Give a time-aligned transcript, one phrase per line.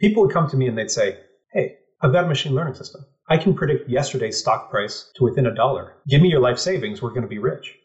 [0.00, 1.18] People would come to me and they'd say,
[1.52, 3.04] Hey, I've got a machine learning system.
[3.28, 5.96] I can predict yesterday's stock price to within a dollar.
[6.08, 7.00] Give me your life savings.
[7.00, 7.76] We're going to be rich.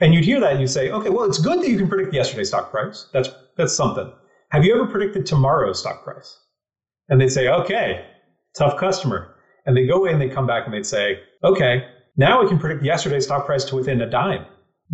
[0.00, 2.12] And you'd hear that and you'd say, okay, well, it's good that you can predict
[2.12, 3.08] yesterday's stock price.
[3.12, 4.12] That's, that's something.
[4.50, 6.40] Have you ever predicted tomorrow's stock price?
[7.08, 8.04] And they'd say, okay,
[8.56, 9.36] tough customer.
[9.64, 12.58] And they go away and they come back and they'd say, okay, now we can
[12.58, 14.44] predict yesterday's stock price to within a dime.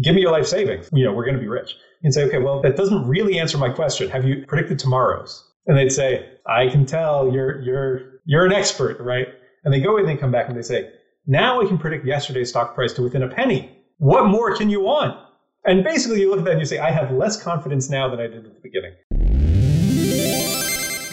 [0.02, 0.90] Give me your life savings.
[0.92, 1.74] You know, we're going to be rich.
[2.02, 4.10] And say, okay, well, that doesn't really answer my question.
[4.10, 5.47] Have you predicted tomorrow's?
[5.68, 9.28] And they'd say, I can tell you're, you're, you're an expert, right?
[9.64, 10.92] And they go and they come back and they say,
[11.26, 13.76] now we can predict yesterday's stock price to within a penny.
[13.98, 15.18] What more can you want?
[15.64, 18.18] And basically, you look at that and you say, I have less confidence now than
[18.18, 18.94] I did at the beginning.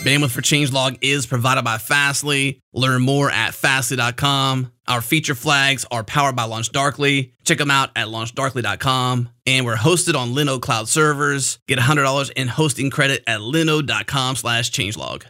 [0.06, 2.62] Bandwidth for Changelog is provided by Fastly.
[2.74, 4.72] Learn more at fastly.com.
[4.88, 7.32] Our feature flags are powered by LaunchDarkly.
[7.44, 9.30] Check them out at launchdarkly.com.
[9.48, 11.58] And we're hosted on Linode Cloud servers.
[11.68, 15.24] Get $100 in hosting credit at linode.com slash changelog.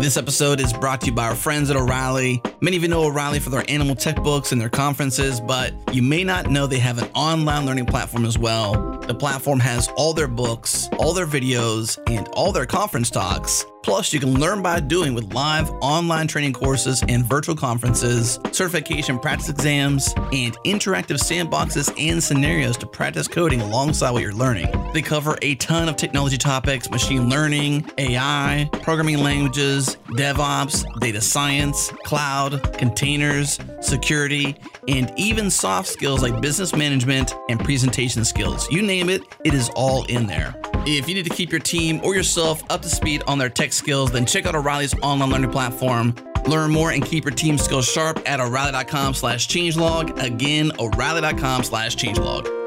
[0.00, 2.40] This episode is brought to you by our friends at O'Reilly.
[2.60, 6.02] Many of you know O'Reilly for their animal tech books and their conferences, but you
[6.02, 9.00] may not know they have an online learning platform as well.
[9.00, 14.12] The platform has all their books, all their videos, and all their conference talks Plus,
[14.12, 19.48] you can learn by doing with live online training courses and virtual conferences, certification practice
[19.48, 24.66] exams, and interactive sandboxes and scenarios to practice coding alongside what you're learning.
[24.92, 31.90] They cover a ton of technology topics machine learning, AI, programming languages, DevOps, data science,
[32.04, 34.54] cloud, containers, security,
[34.86, 38.70] and even soft skills like business management and presentation skills.
[38.70, 40.54] You name it, it is all in there.
[40.96, 43.74] If you need to keep your team or yourself up to speed on their tech
[43.74, 46.14] skills, then check out O'Reilly's online learning platform.
[46.46, 50.18] Learn more and keep your team skills sharp at O'Reilly.com slash changelog.
[50.22, 52.57] Again, O'Reilly.com slash changelog.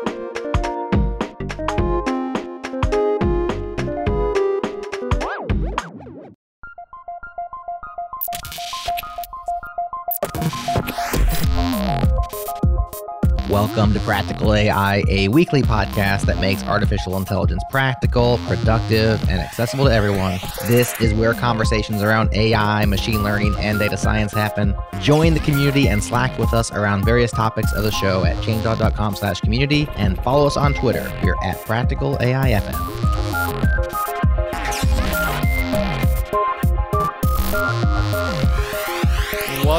[13.73, 19.85] Welcome to Practical AI, a weekly podcast that makes artificial intelligence practical, productive, and accessible
[19.85, 20.39] to everyone.
[20.67, 24.75] This is where conversations around AI, machine learning, and data science happen.
[24.99, 29.15] Join the community and Slack with us around various topics of the show at changelog.com
[29.15, 31.09] slash community and follow us on Twitter.
[31.23, 33.20] We're at Practical AIFM.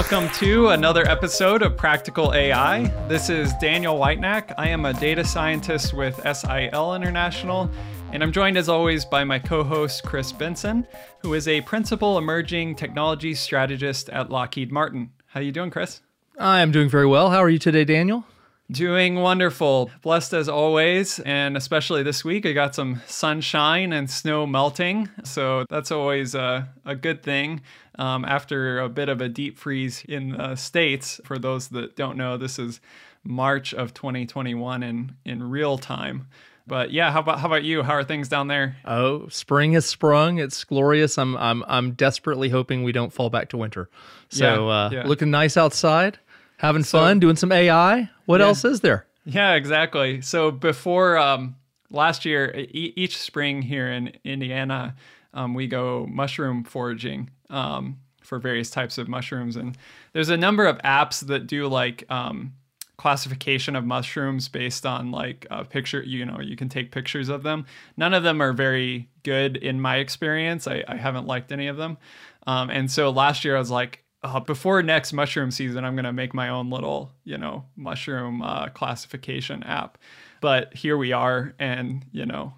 [0.02, 2.88] Welcome to another episode of Practical AI.
[3.06, 4.52] This is Daniel Whitenack.
[4.58, 7.70] I am a data scientist with SIL International,
[8.10, 10.88] and I'm joined as always by my co host, Chris Benson,
[11.20, 15.12] who is a principal emerging technology strategist at Lockheed Martin.
[15.26, 16.00] How are you doing, Chris?
[16.36, 17.30] I am doing very well.
[17.30, 18.24] How are you today, Daniel?
[18.72, 19.90] Doing wonderful.
[20.00, 21.18] Blessed as always.
[21.20, 25.10] And especially this week, I got some sunshine and snow melting.
[25.24, 27.60] So that's always a, a good thing.
[27.98, 32.16] Um, after a bit of a deep freeze in the States, for those that don't
[32.16, 32.80] know, this is
[33.22, 36.28] March of 2021 in, in real time.
[36.66, 37.82] But yeah, how about how about you?
[37.82, 38.76] How are things down there?
[38.84, 40.38] Oh, spring has sprung.
[40.38, 41.18] It's glorious.
[41.18, 43.90] I'm I'm I'm desperately hoping we don't fall back to winter.
[44.28, 45.02] So yeah, uh, yeah.
[45.04, 46.20] looking nice outside
[46.62, 48.08] having so, fun, doing some AI.
[48.24, 48.46] What yeah.
[48.46, 49.04] else is there?
[49.24, 50.22] Yeah, exactly.
[50.22, 51.56] So before um,
[51.90, 54.94] last year, e- each spring here in Indiana,
[55.34, 59.76] um, we go mushroom foraging um, for various types of mushrooms, and
[60.12, 62.54] there's a number of apps that do like um,
[62.96, 66.02] classification of mushrooms based on like a picture.
[66.02, 67.66] You know, you can take pictures of them.
[67.96, 70.68] None of them are very good in my experience.
[70.68, 71.98] I, I haven't liked any of them.
[72.46, 76.04] Um, and so last year I was like, uh, before next mushroom season, I'm going
[76.04, 79.98] to make my own little, you know, mushroom uh, classification app.
[80.40, 82.54] But here we are, and, you know,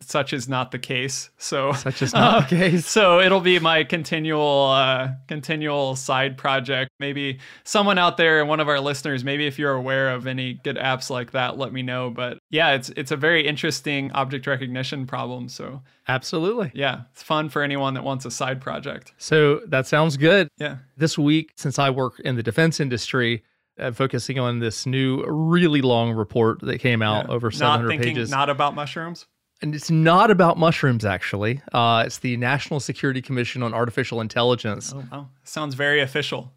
[0.00, 1.30] such is not the case.
[1.38, 2.86] So such is not uh, the case.
[2.86, 6.90] So it'll be my continual uh, continual side project.
[6.98, 10.76] Maybe someone out there, one of our listeners, maybe if you're aware of any good
[10.76, 12.10] apps like that, let me know.
[12.10, 15.48] But yeah, it's it's a very interesting object recognition problem.
[15.48, 19.14] So absolutely, yeah, it's fun for anyone that wants a side project.
[19.18, 20.48] So that sounds good.
[20.58, 20.78] Yeah.
[20.96, 23.42] This week, since I work in the defense industry.
[23.78, 27.32] Uh, focusing on this new really long report that came out yeah.
[27.32, 28.30] over 700 not thinking, pages.
[28.30, 29.26] Not about mushrooms?
[29.62, 31.62] And it's not about mushrooms actually.
[31.72, 34.92] Uh, it's the National Security Commission on Artificial Intelligence.
[34.94, 35.28] Oh, wow.
[35.44, 36.52] Sounds very official.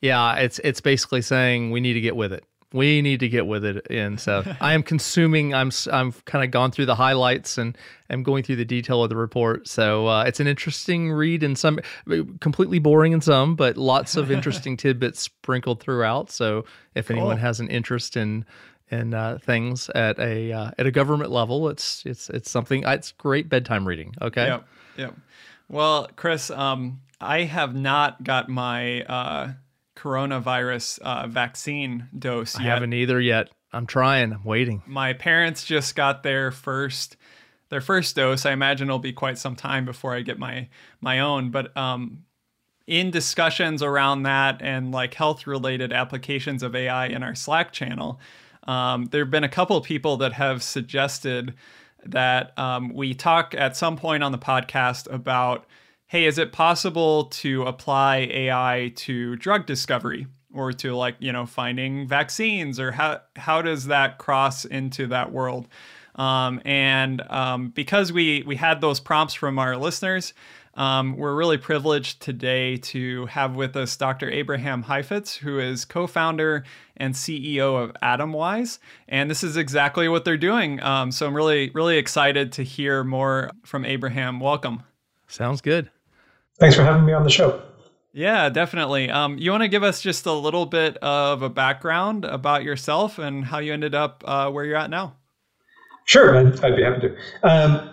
[0.00, 2.44] Yeah, it's it's basically saying we need to get with it.
[2.72, 3.86] We need to get with it.
[3.88, 5.54] And so I am consuming.
[5.54, 7.76] I'm I'm kind of gone through the highlights and
[8.10, 9.68] I'm going through the detail of the report.
[9.68, 11.80] So uh, it's an interesting read and some
[12.40, 16.30] completely boring in some, but lots of interesting tidbits sprinkled throughout.
[16.30, 16.64] So
[16.94, 17.16] if cool.
[17.16, 18.44] anyone has an interest in
[18.90, 21.68] and uh, things at a uh, at a government level.
[21.68, 22.84] It's it's it's something.
[22.86, 24.14] It's great bedtime reading.
[24.20, 24.46] Okay.
[24.46, 24.68] Yep.
[24.96, 25.14] Yep.
[25.68, 29.52] Well, Chris, um, I have not got my uh,
[29.96, 32.60] coronavirus uh, vaccine dose yet.
[32.60, 32.74] I yet.
[32.74, 33.50] haven't either yet.
[33.72, 34.32] I'm trying.
[34.32, 34.82] I'm waiting.
[34.86, 37.16] My parents just got their first
[37.68, 38.46] their first dose.
[38.46, 40.68] I imagine it'll be quite some time before I get my
[41.00, 41.50] my own.
[41.50, 42.24] But um,
[42.86, 48.20] in discussions around that and like health related applications of AI in our Slack channel,
[48.66, 51.54] um, there have been a couple of people that have suggested
[52.04, 55.66] that um, we talk at some point on the podcast about
[56.08, 61.44] hey, is it possible to apply AI to drug discovery or to like, you know,
[61.46, 65.68] finding vaccines or how how does that cross into that world?
[66.14, 70.32] Um, and um, because we we had those prompts from our listeners,
[70.76, 74.30] um, we're really privileged today to have with us Dr.
[74.30, 76.64] Abraham Heifets, who is co-founder
[76.96, 78.78] and CEO of Atomwise,
[79.08, 80.82] and this is exactly what they're doing.
[80.82, 84.40] Um, so I'm really really excited to hear more from Abraham.
[84.40, 84.82] Welcome.
[85.26, 85.90] Sounds good.
[86.58, 87.62] Thanks for having me on the show.
[88.16, 89.10] Yeah, definitely.
[89.10, 93.18] Um, you want to give us just a little bit of a background about yourself
[93.18, 95.16] and how you ended up uh, where you're at now?
[96.06, 97.16] Sure, I'd, I'd be happy to.
[97.42, 97.90] Um,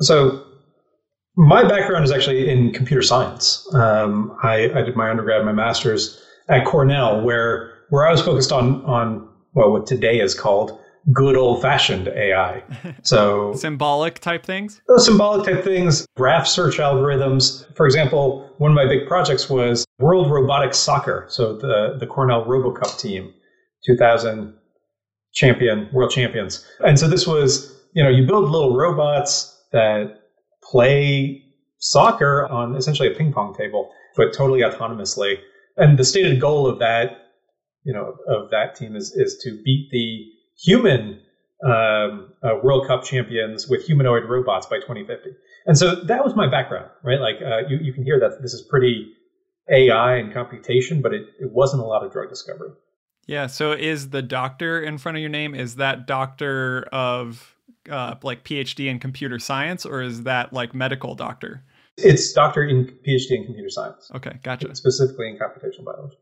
[0.00, 0.46] so,
[1.36, 3.68] my background is actually in computer science.
[3.74, 8.52] Um, I, I, did my undergrad, my master's at Cornell, where where I was focused
[8.52, 10.78] on on well, what today is called
[11.12, 12.62] good old fashioned AI.
[13.02, 14.80] So symbolic type things?
[14.88, 17.64] Those symbolic type things, graph search algorithms.
[17.76, 21.26] For example, one of my big projects was World Robotics Soccer.
[21.28, 23.32] So the, the Cornell RoboCup team,
[23.86, 24.54] 2000
[25.34, 26.66] champion, world champions.
[26.80, 30.25] And so this was, you know, you build little robots that
[30.70, 31.42] play
[31.78, 35.38] soccer on essentially a ping pong table, but totally autonomously.
[35.76, 37.32] And the stated goal of that,
[37.84, 40.24] you know, of that team is, is to beat the
[40.58, 41.20] human
[41.64, 45.30] um, uh, World Cup champions with humanoid robots by 2050.
[45.66, 47.20] And so that was my background, right?
[47.20, 49.12] Like uh, you, you can hear that this is pretty
[49.70, 52.70] AI and computation, but it, it wasn't a lot of drug discovery.
[53.26, 53.48] Yeah.
[53.48, 57.55] So is the doctor in front of your name, is that doctor of
[57.90, 61.62] uh, like PhD in computer science or is that like medical doctor?
[61.96, 64.10] It's doctor in PhD in computer science.
[64.14, 64.38] Okay.
[64.42, 64.74] Gotcha.
[64.74, 66.16] Specifically in computational biology.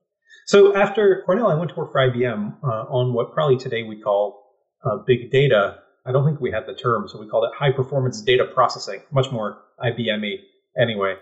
[0.46, 4.00] So after Cornell, I went to work for IBM uh, on what probably today we
[4.00, 4.52] call
[4.84, 5.78] uh, big data.
[6.06, 9.00] I don't think we had the term, so we called it high performance data processing.
[9.10, 10.36] Much more IBM-y
[10.78, 11.16] anyway.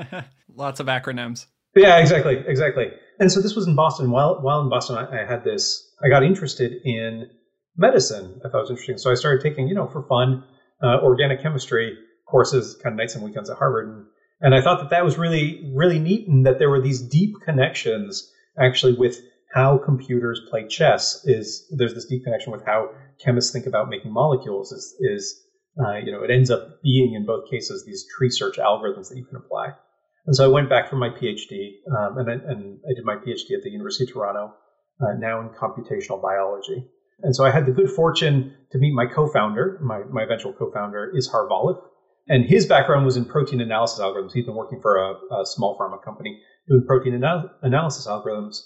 [0.54, 1.46] Lots of acronyms.
[1.74, 2.90] Yeah, exactly, exactly.
[3.18, 4.10] And so this was in Boston.
[4.10, 5.90] While while in Boston, I, I had this.
[6.02, 7.30] I got interested in
[7.76, 8.40] medicine.
[8.44, 10.44] I thought was interesting, so I started taking, you know, for fun,
[10.82, 11.96] uh, organic chemistry
[12.26, 14.06] courses, kind of nights and weekends at Harvard, and,
[14.40, 17.36] and I thought that that was really really neat, and that there were these deep
[17.44, 19.20] connections actually with
[19.52, 22.90] how computers play chess is there's this deep connection with how
[23.22, 25.44] chemists think about making molecules is, is
[25.78, 29.16] uh, you know it ends up being in both cases these tree search algorithms that
[29.16, 29.68] you can apply.
[30.26, 33.50] And so i went back for my phd um, and, and i did my phd
[33.56, 34.54] at the university of toronto
[35.00, 36.86] uh, now in computational biology
[37.22, 41.12] and so i had the good fortune to meet my co-founder my, my eventual co-founder
[41.16, 41.82] Izhar Wallach
[42.28, 45.76] and his background was in protein analysis algorithms he'd been working for a, a small
[45.78, 48.56] pharma company doing protein anal- analysis algorithms.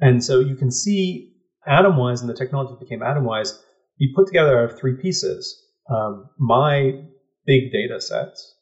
[0.00, 1.34] And so you can see
[1.68, 3.58] Atomwise and the technology became Atomwise.
[3.96, 5.60] You put together three pieces.
[5.88, 7.02] Um, my
[7.46, 8.56] big data sets,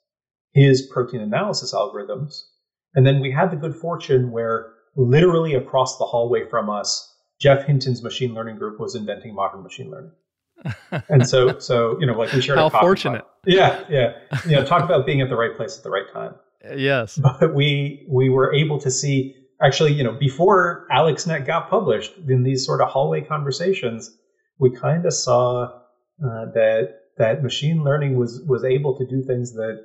[0.53, 2.41] his protein analysis algorithms,
[2.95, 7.10] and then we had the good fortune where literally across the hallway from us,
[7.41, 10.13] Geoff Hinton's machine learning group was inventing modern machine learning.
[11.09, 12.59] and so, so you know, like we shared.
[12.59, 13.25] How fortunate!
[13.47, 14.13] Yeah, yeah.
[14.47, 16.35] You know, talk about being at the right place at the right time.
[16.77, 17.17] Yes.
[17.17, 22.43] But we we were able to see actually, you know, before AlexNet got published, in
[22.43, 24.15] these sort of hallway conversations,
[24.59, 29.55] we kind of saw uh, that that machine learning was was able to do things
[29.55, 29.79] that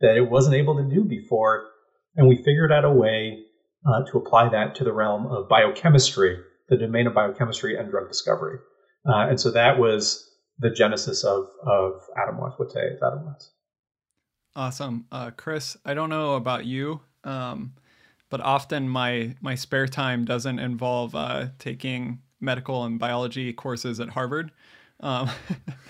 [0.00, 1.66] that it wasn't able to do before,
[2.16, 3.42] and we figured out a way
[3.86, 6.38] uh, to apply that to the realm of biochemistry,
[6.68, 8.58] the domain of biochemistry and drug discovery,
[9.06, 12.58] uh, and so that was the genesis of of Atomwise.
[12.58, 13.50] What today is Atomwise.
[14.56, 15.76] Awesome, uh, Chris.
[15.84, 17.74] I don't know about you, um,
[18.30, 24.08] but often my my spare time doesn't involve uh, taking medical and biology courses at
[24.08, 24.50] Harvard.
[25.00, 25.30] Um,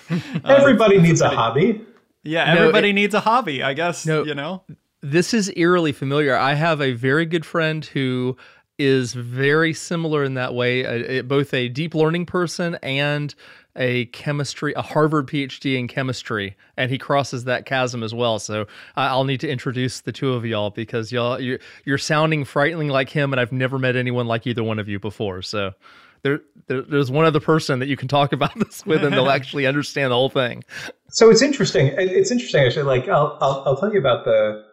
[0.44, 1.85] everybody needs a hobby.
[2.25, 3.62] Yeah, everybody no, it, needs a hobby.
[3.62, 4.04] I guess.
[4.04, 4.64] No, you know,
[5.00, 6.37] this is eerily familiar.
[6.37, 8.37] I have a very good friend who
[8.78, 13.35] is very similar in that way, uh, both a deep learning person and
[13.76, 18.38] a chemistry, a Harvard PhD in chemistry, and he crosses that chasm as well.
[18.38, 18.66] So
[18.97, 23.08] I'll need to introduce the two of y'all because y'all you're, you're sounding frighteningly like
[23.08, 25.42] him, and I've never met anyone like either one of you before.
[25.42, 25.73] So
[26.23, 29.30] there, there there's one other person that you can talk about this with, and they'll
[29.38, 30.64] actually understand the whole thing.
[31.11, 31.92] So it's interesting.
[31.97, 32.85] It's interesting actually.
[32.85, 34.64] Like I'll I'll, I'll tell you about the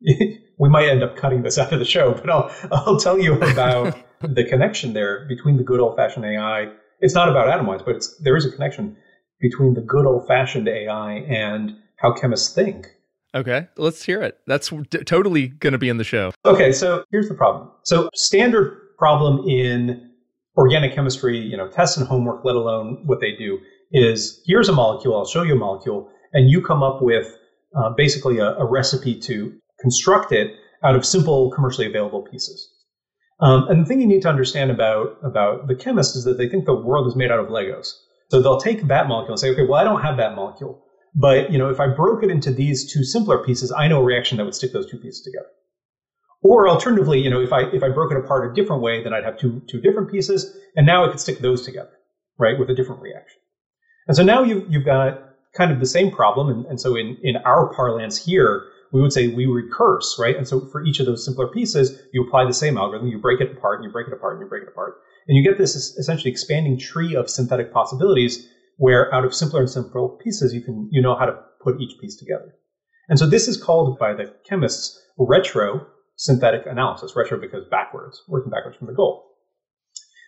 [0.58, 3.34] we might end up cutting this out of the show, but I'll I'll tell you
[3.34, 6.72] about the connection there between the good old fashioned AI.
[7.00, 8.96] It's not about Atomwise, but it's, there is a connection
[9.40, 12.88] between the good old fashioned AI and how chemists think.
[13.34, 14.38] Okay, let's hear it.
[14.46, 16.32] That's d- totally going to be in the show.
[16.44, 17.70] Okay, so here's the problem.
[17.84, 20.10] So standard problem in
[20.56, 23.60] organic chemistry, you know, tests and homework, let alone what they do,
[23.92, 25.16] is here's a molecule.
[25.16, 27.36] I'll show you a molecule, and you come up with
[27.76, 32.70] uh, basically a, a, recipe to construct it out of simple commercially available pieces.
[33.40, 36.48] Um, and the thing you need to understand about about the chemist is that they
[36.48, 37.92] think the world is made out of Legos.
[38.30, 40.84] So they'll take that molecule and say, okay, well, I don't have that molecule.
[41.14, 44.04] But you know, if I broke it into these two simpler pieces, I know a
[44.04, 45.48] reaction that would stick those two pieces together.
[46.42, 49.12] Or alternatively, you know, if I if I broke it apart a different way, then
[49.12, 51.90] I'd have two two different pieces, and now I could stick those together,
[52.38, 53.40] right, with a different reaction.
[54.06, 55.20] And so now you've you've got
[55.56, 59.12] kind of the same problem, and, and so in in our parlance here, we would
[59.12, 60.36] say we recurse, right?
[60.36, 63.40] And so for each of those simpler pieces, you apply the same algorithm, you break
[63.40, 65.58] it apart, and you break it apart, and you break it apart, and you get
[65.58, 70.62] this essentially expanding tree of synthetic possibilities where out of simpler and simpler pieces, you
[70.62, 72.54] can you know how to put each piece together.
[73.08, 77.14] And so this is called by the chemists retro synthetic analysis.
[77.16, 79.24] Retro because backwards, working backwards from the goal.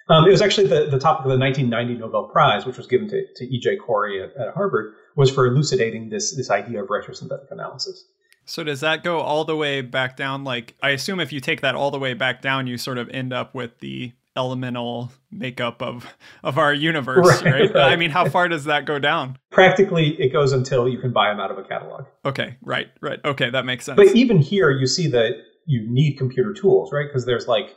[0.09, 3.09] Um, it was actually the, the topic of the 1990 Nobel Prize, which was given
[3.11, 3.77] to, to E.J.
[3.77, 8.05] Corey at, at Harvard, was for elucidating this, this idea of retrosynthetic analysis.
[8.51, 10.43] So does that go all the way back down?
[10.43, 13.09] Like, I assume if you take that all the way back down, you sort of
[13.11, 16.05] end up with the elemental makeup of
[16.43, 17.75] of our universe, right, right?
[17.75, 17.93] right?
[17.93, 19.39] I mean, how far does that go down?
[19.53, 22.07] Practically, it goes until you can buy them out of a catalog.
[22.25, 23.21] Okay, right, right.
[23.25, 23.97] Okay, that makes sense.
[23.97, 25.31] But even here, you see that
[25.67, 27.07] you need computer tools, right?
[27.07, 27.77] Because there's like,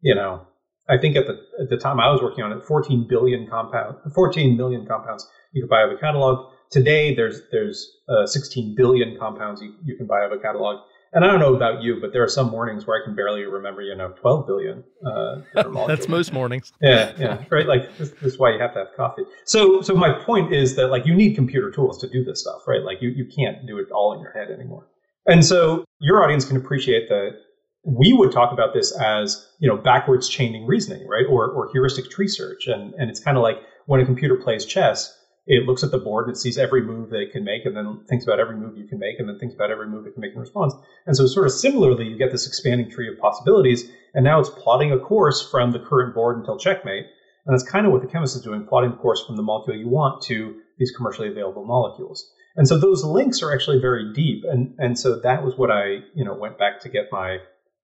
[0.00, 0.44] you know,
[0.88, 3.98] I think at the at the time I was working on it, 14 billion compound,
[4.12, 6.52] 14 million compounds you could buy out of a catalog.
[6.70, 10.80] Today, there's there's uh, 16 billion compounds you, you can buy out of a catalog.
[11.12, 13.42] And I don't know about you, but there are some mornings where I can barely
[13.44, 14.84] remember, you know, 12 billion.
[15.04, 15.40] Uh,
[15.86, 16.70] That's most mornings.
[16.82, 17.66] Yeah, yeah, right.
[17.66, 19.22] Like this, this, is why you have to have coffee.
[19.46, 22.60] So, so my point is that like you need computer tools to do this stuff,
[22.66, 22.82] right?
[22.82, 24.86] Like you, you can't do it all in your head anymore.
[25.26, 27.30] And so your audience can appreciate that
[27.84, 31.24] we would talk about this as, you know, backwards chaining reasoning, right?
[31.28, 32.66] Or, or heuristic tree search.
[32.66, 33.56] And, and it's kind of like
[33.86, 35.14] when a computer plays chess,
[35.48, 37.74] it looks at the board and it sees every move that it can make and
[37.74, 40.12] then thinks about every move you can make and then thinks about every move it
[40.12, 40.74] can make in response.
[41.06, 43.90] And so sort of similarly, you get this expanding tree of possibilities.
[44.14, 47.06] And now it's plotting a course from the current board until checkmate.
[47.46, 49.74] And that's kind of what the chemist is doing, plotting the course from the molecule
[49.74, 52.30] you want to these commercially available molecules.
[52.56, 54.44] And so those links are actually very deep.
[54.44, 57.38] And, and so that was what I, you know, went back to get my,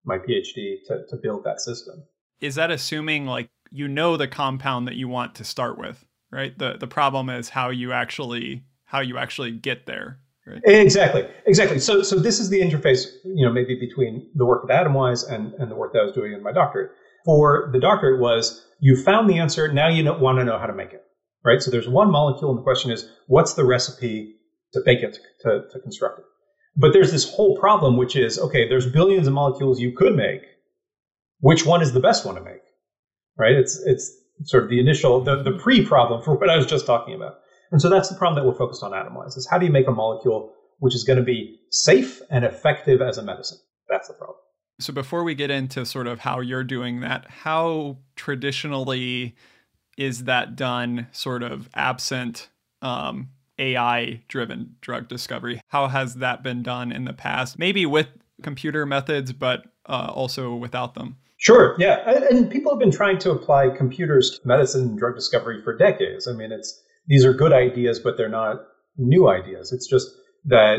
[0.04, 2.04] my PhD to, to build that system.
[2.42, 6.04] Is that assuming like you know the compound that you want to start with?
[6.34, 6.58] Right?
[6.58, 10.18] The the problem is how you actually how you actually get there.
[10.46, 10.60] Right?
[10.64, 11.78] Exactly, exactly.
[11.78, 15.54] So so this is the interface, you know, maybe between the work at Atomwise and
[15.54, 16.90] and the work that I was doing in my doctorate.
[17.24, 20.74] For the doctorate was you found the answer, now you want to know how to
[20.74, 21.02] make it,
[21.42, 21.62] right?
[21.62, 24.34] So there's one molecule, and the question is, what's the recipe
[24.74, 26.26] to bake it to, to construct it?
[26.76, 30.42] But there's this whole problem, which is okay, there's billions of molecules you could make.
[31.40, 32.62] Which one is the best one to make?
[33.38, 33.54] Right?
[33.54, 34.12] It's it's
[34.44, 37.38] sort of the initial, the, the pre-problem for what I was just talking about.
[37.72, 39.88] And so that's the problem that we're focused on Atomwise is how do you make
[39.88, 43.58] a molecule which is going to be safe and effective as a medicine?
[43.88, 44.38] That's the problem.
[44.80, 49.36] So before we get into sort of how you're doing that, how traditionally
[49.96, 52.48] is that done sort of absent
[52.82, 55.60] um, AI driven drug discovery?
[55.68, 57.58] How has that been done in the past?
[57.58, 58.08] Maybe with
[58.42, 61.16] computer methods, but uh, also without them?
[61.44, 61.98] Sure, yeah.
[62.30, 66.26] And people have been trying to apply computers to medicine and drug discovery for decades.
[66.26, 68.62] I mean, it's these are good ideas, but they're not
[68.96, 69.70] new ideas.
[69.70, 70.08] It's just
[70.46, 70.78] that,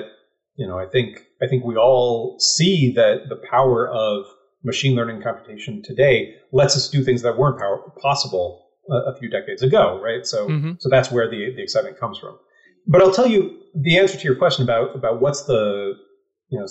[0.56, 4.26] you know, I think I think we all see that the power of
[4.64, 9.30] machine learning computation today lets us do things that weren't power, possible a, a, few
[9.30, 10.26] decades ago, right?
[10.26, 10.72] So mm-hmm.
[10.80, 12.40] so that's where the the excitement comes from.
[12.88, 15.94] But I'll tell you the answer to your question about about what's the
[16.50, 16.66] you know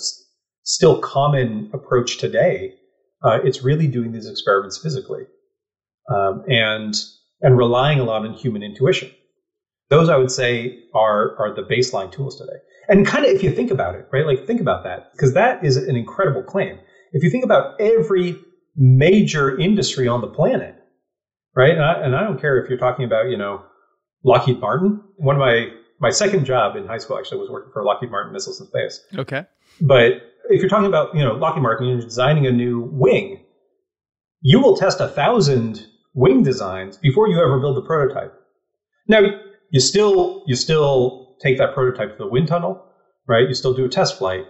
[0.63, 2.73] still common approach today
[3.25, 5.23] uh, it's really doing these experiments physically
[6.13, 6.93] um, and
[7.41, 9.11] and relying a lot on human intuition.
[9.89, 12.59] Those I would say are are the baseline tools today.
[12.87, 14.25] And kind of if you think about it, right?
[14.25, 16.77] Like think about that because that is an incredible claim.
[17.13, 18.37] If you think about every
[18.75, 20.75] major industry on the planet,
[21.55, 21.71] right?
[21.71, 23.63] And I, and I don't care if you're talking about you know
[24.23, 25.01] Lockheed Martin.
[25.17, 28.33] One of my my second job in high school actually was working for Lockheed Martin
[28.33, 29.01] Missiles and Space.
[29.17, 29.45] Okay.
[29.81, 33.43] But if you're talking about, you know, Lockheed Martin, you're designing a new wing,
[34.41, 38.33] you will test a thousand wing designs before you ever build the prototype.
[39.07, 39.21] Now,
[39.69, 42.85] you still you still take that prototype to the wind tunnel,
[43.27, 43.47] right?
[43.47, 44.45] You still do a test flight.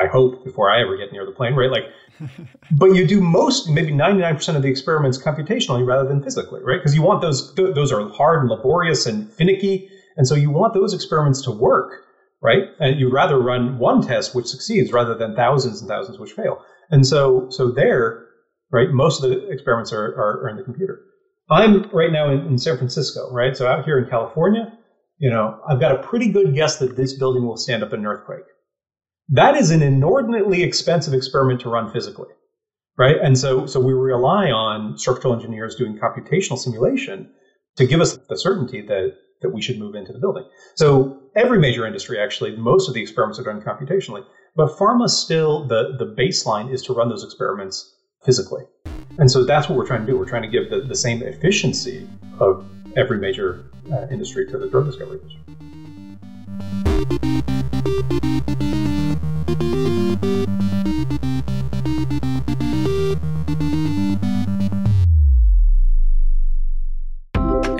[0.00, 1.70] I hope before I ever get near the plane, right?
[1.70, 1.84] Like,
[2.70, 6.78] but you do most, maybe 99% of the experiments computationally rather than physically, right?
[6.78, 9.88] Because you want those, th- those are hard and laborious and finicky.
[10.16, 12.05] And so you want those experiments to work,
[12.42, 12.64] right?
[12.78, 16.62] And you'd rather run one test which succeeds rather than thousands and thousands which fail.
[16.90, 18.26] And so, so there,
[18.70, 21.00] right, most of the experiments are, are, are in the computer.
[21.50, 23.56] I'm right now in, in San Francisco, right?
[23.56, 24.72] So out here in California,
[25.18, 28.00] you know, I've got a pretty good guess that this building will stand up in
[28.00, 28.44] an earthquake.
[29.28, 32.28] That is an inordinately expensive experiment to run physically,
[32.98, 33.16] right?
[33.20, 37.30] And so, so we rely on structural engineers doing computational simulation
[37.76, 40.44] to give us the certainty that that we should move into the building.
[40.74, 44.24] So every major industry, actually, most of the experiments are done computationally,
[44.54, 48.64] but pharma still the the baseline is to run those experiments physically.
[49.18, 50.18] And so that's what we're trying to do.
[50.18, 52.66] We're trying to give the, the same efficiency of
[52.96, 55.40] every major uh, industry to the drug discovery industry.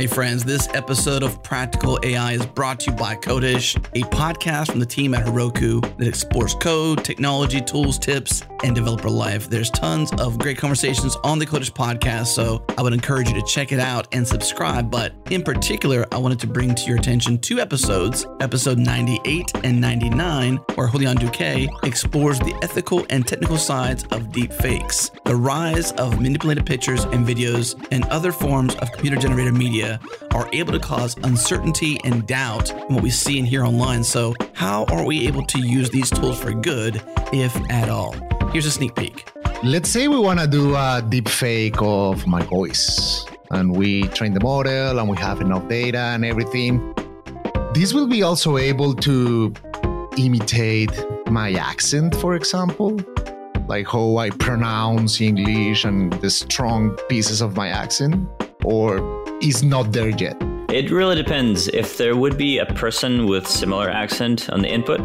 [0.06, 4.80] Friends, this episode of Practical AI is brought to you by Codeish, a podcast from
[4.80, 9.48] the team at Heroku that explores code, technology, tools, tips, and developer life.
[9.48, 13.46] There's tons of great conversations on the Codeish podcast, so I would encourage you to
[13.46, 14.90] check it out and subscribe.
[14.90, 19.80] But in particular, I wanted to bring to your attention two episodes, episode 98 and
[19.80, 25.92] 99, where Julian Duque explores the ethical and technical sides of deep fakes, the rise
[25.92, 30.00] of manipulated pictures and videos, and other forms of computer generated media
[30.32, 34.04] are able to cause uncertainty and doubt in what we see and hear online.
[34.04, 38.14] So, how are we able to use these tools for good, if at all?
[38.52, 39.28] Here's a sneak peek.
[39.62, 44.32] Let's say we want to do a deep fake of my voice, and we train
[44.34, 46.94] the model, and we have enough data and everything.
[47.74, 49.52] This will be also able to
[50.16, 50.90] imitate
[51.30, 52.98] my accent, for example,
[53.66, 58.26] like how I pronounce English and the strong pieces of my accent,
[58.64, 59.00] or
[59.42, 60.36] is not there yet?
[60.70, 61.68] It really depends.
[61.68, 65.00] If there would be a person with similar accent on the input,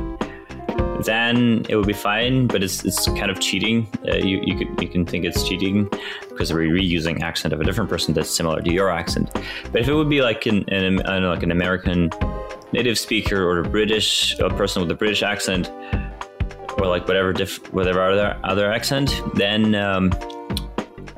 [1.06, 2.48] then it would be fine.
[2.48, 3.88] But it's, it's kind of cheating.
[4.08, 5.90] Uh, you you can you can think it's cheating
[6.30, 9.32] because we're reusing accent of a different person that's similar to your accent.
[9.72, 12.10] But if it would be like an, an know, like an American
[12.74, 15.70] native speaker or a British a person with a British accent,
[16.78, 20.12] or like whatever diff, whatever other other accent, then um,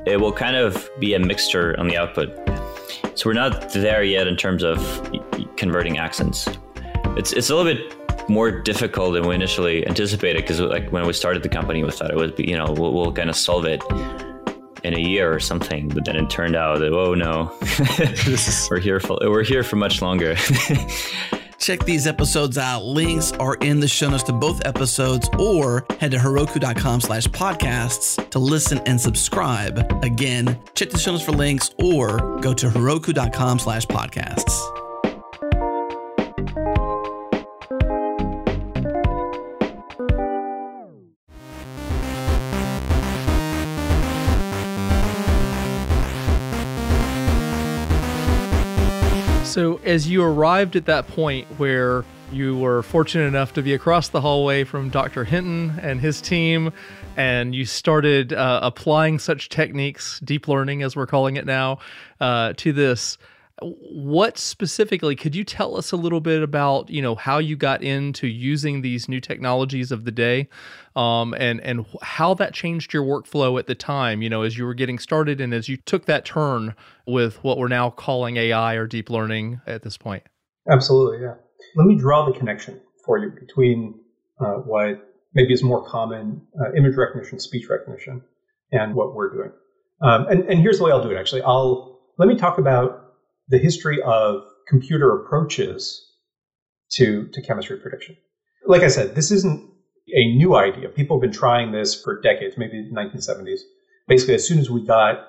[0.06, 2.28] it will kind of be a mixture on the output.
[3.16, 4.78] So we're not there yet in terms of
[5.56, 6.48] converting accents.
[7.16, 11.12] It's it's a little bit more difficult than we initially anticipated because like when we
[11.12, 13.64] started the company, we thought it would be you know we'll, we'll kind of solve
[13.64, 13.82] it
[14.82, 15.88] in a year or something.
[15.88, 17.52] But then it turned out that oh no,
[18.70, 20.36] we're here for we're here for much longer.
[21.58, 22.84] Check these episodes out.
[22.84, 28.28] Links are in the show notes to both episodes or head to heroku.com slash podcasts
[28.30, 29.78] to listen and subscribe.
[30.04, 34.60] Again, check the show notes for links or go to heroku.com slash podcasts.
[49.54, 54.08] So, as you arrived at that point where you were fortunate enough to be across
[54.08, 55.22] the hallway from Dr.
[55.22, 56.72] Hinton and his team,
[57.16, 61.78] and you started uh, applying such techniques, deep learning as we're calling it now,
[62.20, 63.16] uh, to this,
[63.64, 67.82] what specifically could you tell us a little bit about you know how you got
[67.82, 70.48] into using these new technologies of the day
[70.96, 74.64] um, and and how that changed your workflow at the time you know as you
[74.64, 76.74] were getting started and as you took that turn
[77.06, 80.22] with what we're now calling ai or deep learning at this point?
[80.70, 81.34] Absolutely yeah.
[81.76, 83.98] Let me draw the connection for you between
[84.40, 88.22] uh, what maybe is more common uh, image recognition speech recognition
[88.72, 89.52] and what we're doing.
[90.02, 91.42] Um, and, and here's the way i'll do it actually.
[91.42, 93.03] I'll let me talk about
[93.48, 96.10] the history of computer approaches
[96.92, 98.16] to, to chemistry prediction.
[98.66, 99.70] Like I said, this isn't
[100.14, 100.88] a new idea.
[100.88, 103.60] People have been trying this for decades, maybe 1970s.
[104.06, 105.28] Basically, as soon as we got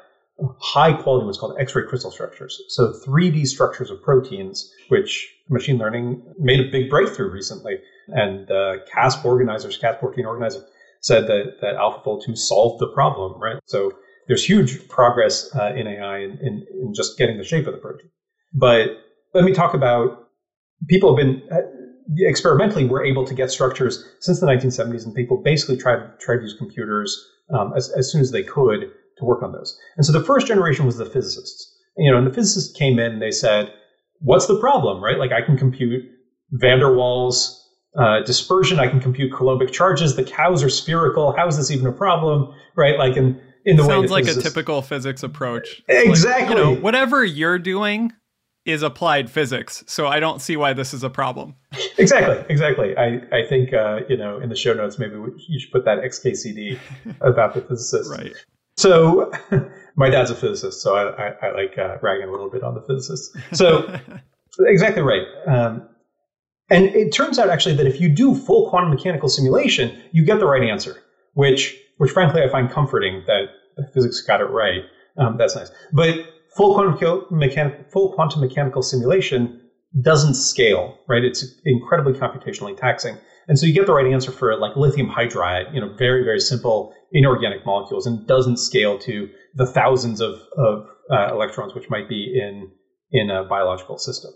[0.59, 5.77] high quality, what's called X ray crystal structures, so 3D structures of proteins, which machine
[5.77, 7.75] learning made a big breakthrough recently.
[8.07, 10.63] And uh, CASP organizers, CASP 14 organizers,
[11.01, 13.57] said that, that AlphaFold 2 solved the problem, right?
[13.65, 13.93] So
[14.27, 17.79] there's huge progress uh, in AI in, in, in, just getting the shape of the
[17.79, 18.09] protein.
[18.53, 18.89] But
[19.33, 20.29] let me talk about
[20.87, 21.61] people have been uh,
[22.19, 26.43] experimentally were able to get structures since the 1970s, and people basically tried tried to
[26.43, 29.77] use computers um, as, as soon as they could to work on those.
[29.97, 31.71] And so the first generation was the physicists.
[31.97, 33.71] You know, and the physicists came in and they said,
[34.19, 35.17] "What's the problem, right?
[35.17, 36.03] Like I can compute
[36.51, 37.61] van der Waals
[37.97, 38.79] uh, dispersion.
[38.79, 40.15] I can compute Coulombic charges.
[40.15, 41.35] The cows are spherical.
[41.35, 42.53] How is this even a problem?
[42.75, 42.97] Right?
[42.97, 45.83] Like in in the way Sounds that like a typical physics approach.
[45.87, 46.55] It's like, Exactly.
[46.55, 48.13] you know, whatever you're doing
[48.65, 51.55] is applied physics, so I don't see why this is a problem.
[51.97, 52.97] Exactly, exactly.
[52.97, 55.85] I, I think uh, you know in the show notes maybe we, you should put
[55.85, 56.79] that XKCD
[57.21, 58.09] about the physicist.
[58.09, 58.33] Right.
[58.77, 59.31] So
[59.95, 62.73] my dad's a physicist, so I, I, I like uh, ragging a little bit on
[62.73, 63.35] the physicists.
[63.53, 63.99] So
[64.59, 65.25] exactly right.
[65.47, 65.87] Um,
[66.69, 70.39] and it turns out actually that if you do full quantum mechanical simulation, you get
[70.39, 73.47] the right answer, which which frankly I find comforting that
[73.93, 74.83] physics got it right.
[75.17, 75.71] Um, that's nice.
[75.93, 79.61] But full quantum mechanical full quantum mechanical simulation
[80.01, 81.23] doesn't scale, right?
[81.23, 83.17] It's incredibly computationally taxing.
[83.47, 86.39] And so you get the right answer for like lithium hydride, you know, very, very
[86.39, 92.09] simple inorganic molecules and doesn't scale to the thousands of, of uh, electrons, which might
[92.09, 92.69] be in,
[93.11, 94.31] in a biological system.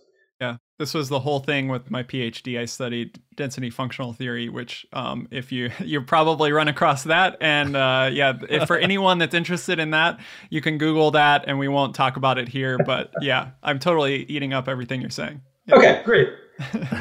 [0.79, 2.59] Yeah, this was the whole thing with my PhD.
[2.59, 7.75] I studied density functional theory, which, um, if you you probably run across that, and
[7.75, 11.67] uh, yeah, if for anyone that's interested in that, you can Google that, and we
[11.67, 12.77] won't talk about it here.
[12.77, 15.41] But yeah, I'm totally eating up everything you're saying.
[15.71, 16.29] Okay, great.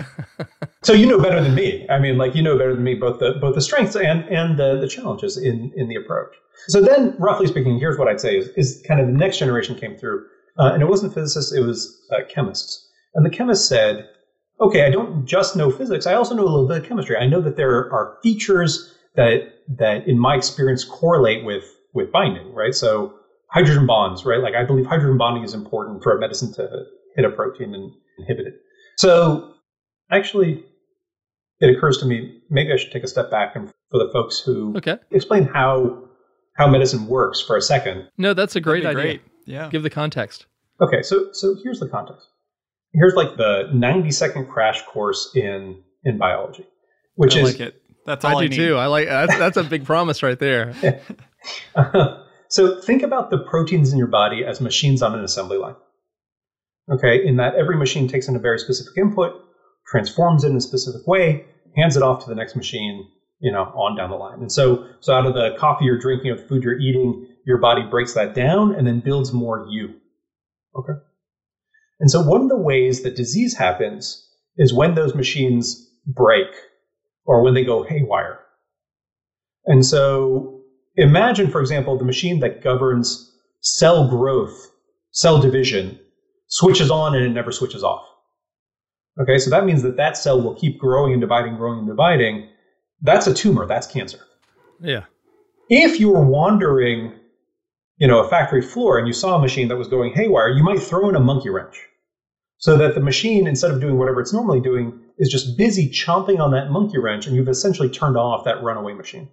[0.82, 1.86] so you know better than me.
[1.90, 4.58] I mean, like you know better than me both the both the strengths and and
[4.58, 6.34] the, the challenges in in the approach.
[6.68, 9.76] So then, roughly speaking, here's what I'd say is, is kind of the next generation
[9.76, 10.26] came through,
[10.58, 12.87] uh, and it wasn't physicists; it was uh, chemists.
[13.18, 14.08] And the chemist said,
[14.60, 17.16] "Okay, I don't just know physics; I also know a little bit of chemistry.
[17.16, 22.54] I know that there are features that that, in my experience, correlate with with binding.
[22.54, 22.72] Right?
[22.74, 23.14] So
[23.50, 24.24] hydrogen bonds.
[24.24, 24.40] Right?
[24.40, 26.84] Like I believe hydrogen bonding is important for a medicine to
[27.16, 28.54] hit a protein and inhibit it.
[28.98, 29.54] So
[30.12, 30.64] actually,
[31.60, 34.38] it occurs to me maybe I should take a step back and for the folks
[34.38, 34.96] who Okay.
[35.10, 36.04] explain how
[36.56, 38.06] how medicine works for a second.
[38.16, 39.02] No, that's a great idea.
[39.02, 39.20] Great.
[39.44, 39.68] Yeah.
[39.70, 40.46] Give the context.
[40.80, 42.28] Okay, so so here's the context.
[42.98, 46.66] Here's like the 90 second crash course in in biology,
[47.14, 47.82] which I is like it.
[48.06, 48.56] That's all I I, do need.
[48.56, 48.76] too.
[48.76, 50.74] I like uh, that's that's a big promise right there.
[52.48, 55.76] so think about the proteins in your body as machines on an assembly line.
[56.90, 59.32] Okay, in that every machine takes in a very specific input,
[59.86, 61.44] transforms it in a specific way,
[61.76, 63.06] hands it off to the next machine,
[63.40, 64.40] you know, on down the line.
[64.40, 67.58] And so, so out of the coffee you're drinking, or the food you're eating, your
[67.58, 69.94] body breaks that down and then builds more you.
[70.74, 70.94] Okay.
[72.00, 74.24] And so one of the ways that disease happens
[74.56, 76.48] is when those machines break
[77.24, 78.40] or when they go haywire.
[79.66, 80.62] And so
[80.96, 84.70] imagine, for example, the machine that governs cell growth,
[85.10, 85.98] cell division,
[86.48, 88.04] switches on and it never switches off.
[89.20, 92.48] Okay, so that means that that cell will keep growing and dividing, growing and dividing.
[93.02, 93.66] That's a tumor.
[93.66, 94.20] That's cancer.
[94.80, 95.04] Yeah.
[95.68, 97.12] If you're wandering,
[97.98, 100.62] you know, a factory floor and you saw a machine that was going haywire, you
[100.62, 101.76] might throw in a monkey wrench
[102.58, 106.38] so that the machine, instead of doing whatever it's normally doing, is just busy chomping
[106.38, 109.28] on that monkey wrench and you've essentially turned off that runaway machine.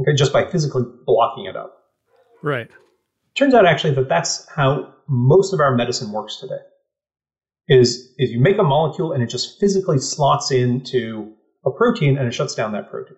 [0.00, 1.74] Okay, just by physically blocking it up.
[2.42, 2.68] Right.
[3.36, 6.60] Turns out actually that that's how most of our medicine works today.
[7.68, 11.32] Is is you make a molecule and it just physically slots into
[11.64, 13.16] a protein and it shuts down that protein,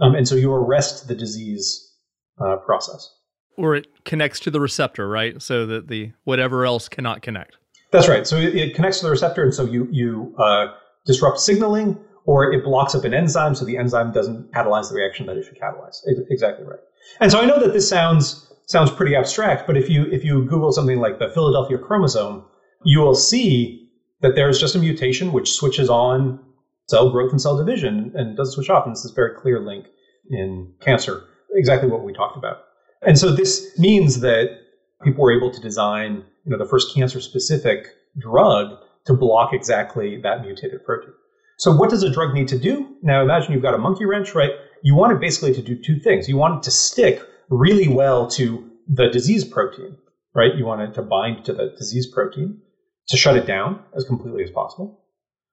[0.00, 1.92] um, and so you arrest the disease
[2.40, 3.06] uh, process.
[3.56, 5.40] Or it connects to the receptor, right?
[5.40, 7.56] So that the whatever else cannot connect.
[7.92, 8.26] That's right.
[8.26, 10.66] So it, it connects to the receptor, and so you you uh,
[11.06, 15.26] disrupt signaling, or it blocks up an enzyme, so the enzyme doesn't catalyze the reaction
[15.26, 16.00] that it should catalyze.
[16.08, 16.80] Ex- Exactly right.
[17.20, 20.44] And so I know that this sounds sounds pretty abstract, but if you if you
[20.44, 22.44] Google something like the Philadelphia chromosome,
[22.84, 23.88] you will see
[24.22, 26.40] that there's just a mutation which switches on
[26.88, 28.84] cell growth and cell division and doesn't switch off.
[28.86, 29.86] And it's this very clear link
[30.30, 32.62] in cancer, exactly what we talked about.
[33.06, 34.58] And so this means that
[35.02, 37.88] people were able to design, you know, the first cancer-specific
[38.18, 41.12] drug to block exactly that mutated protein.
[41.58, 42.96] So what does a drug need to do?
[43.02, 44.50] Now imagine you've got a monkey wrench, right?
[44.82, 46.28] You want it basically to do two things.
[46.28, 49.96] You want it to stick really well to the disease protein,
[50.34, 50.54] right?
[50.54, 52.60] You want it to bind to the disease protein
[53.08, 55.04] to shut it down as completely as possible.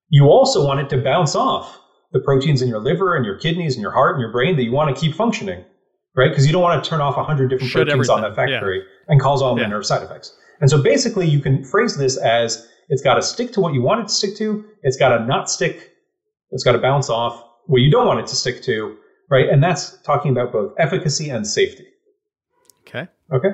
[0.10, 1.80] You also want it to bounce off
[2.12, 4.64] the proteins in your liver and your kidneys and your heart and your brain that
[4.64, 5.64] you want to keep functioning,
[6.16, 6.30] right?
[6.30, 8.60] Because you don't want to turn off 100 different Shut proteins on that everything, yeah.
[8.60, 9.68] factory and cause all the Yeah.
[9.68, 10.36] nerve side effects.
[10.60, 13.82] And so basically, you can phrase this as it's got to stick to what you
[13.82, 15.92] want it to stick to, it's got to not stick,
[16.52, 18.98] it's got to bounce off what you don't want it to stick to,
[19.30, 19.48] right?
[19.50, 21.86] And that's talking about both efficacy and safety.
[22.88, 23.08] Okay.
[23.32, 23.50] Okay.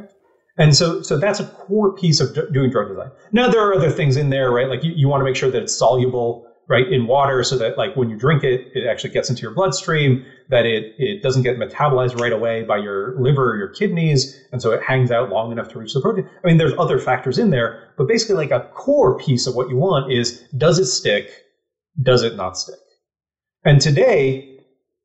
[0.57, 3.11] And so, so that's a core piece of d- doing drug design.
[3.31, 4.67] Now, there are other things in there, right?
[4.67, 7.77] Like you, you want to make sure that it's soluble, right, in water so that
[7.77, 11.43] like when you drink it, it actually gets into your bloodstream, that it, it doesn't
[11.43, 14.37] get metabolized right away by your liver or your kidneys.
[14.51, 16.27] And so it hangs out long enough to reach the protein.
[16.43, 19.69] I mean, there's other factors in there, but basically like a core piece of what
[19.69, 21.29] you want is does it stick?
[22.01, 22.79] Does it not stick?
[23.63, 24.57] And today,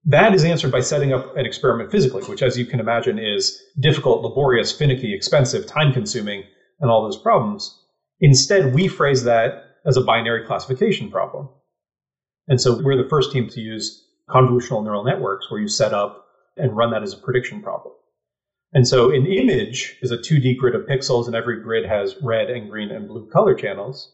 [0.05, 3.61] that is answered by setting up an experiment physically, which, as you can imagine, is
[3.79, 6.43] difficult, laborious, finicky, expensive, time consuming,
[6.81, 7.79] and all those problems.
[8.21, 11.49] Instead, we phrase that as a binary classification problem.
[12.49, 16.27] And so we're the first team to use convolutional neural networks where you set up
[16.57, 17.95] and run that as a prediction problem.
[18.73, 22.49] And so an image is a 2D grid of pixels, and every grid has red
[22.49, 24.13] and green and blue color channels.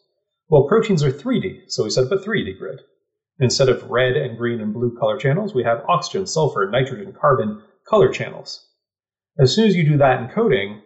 [0.48, 2.81] Well, proteins are 3D, so we set up a 3D grid.
[3.38, 7.62] Instead of red and green and blue color channels, we have oxygen, sulfur, nitrogen, carbon
[7.87, 8.66] color channels.
[9.38, 10.83] As soon as you do that in coding,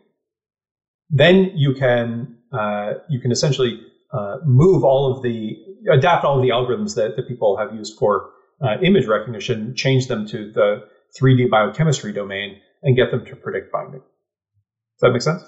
[1.09, 3.81] then you can uh, you can essentially
[4.13, 5.57] uh, move all of the
[5.91, 8.31] adapt all of the algorithms that, that people have used for
[8.63, 10.85] uh, image recognition, change them to the
[11.21, 14.01] 3D biochemistry domain, and get them to predict binding.
[14.01, 15.43] Does that make sense?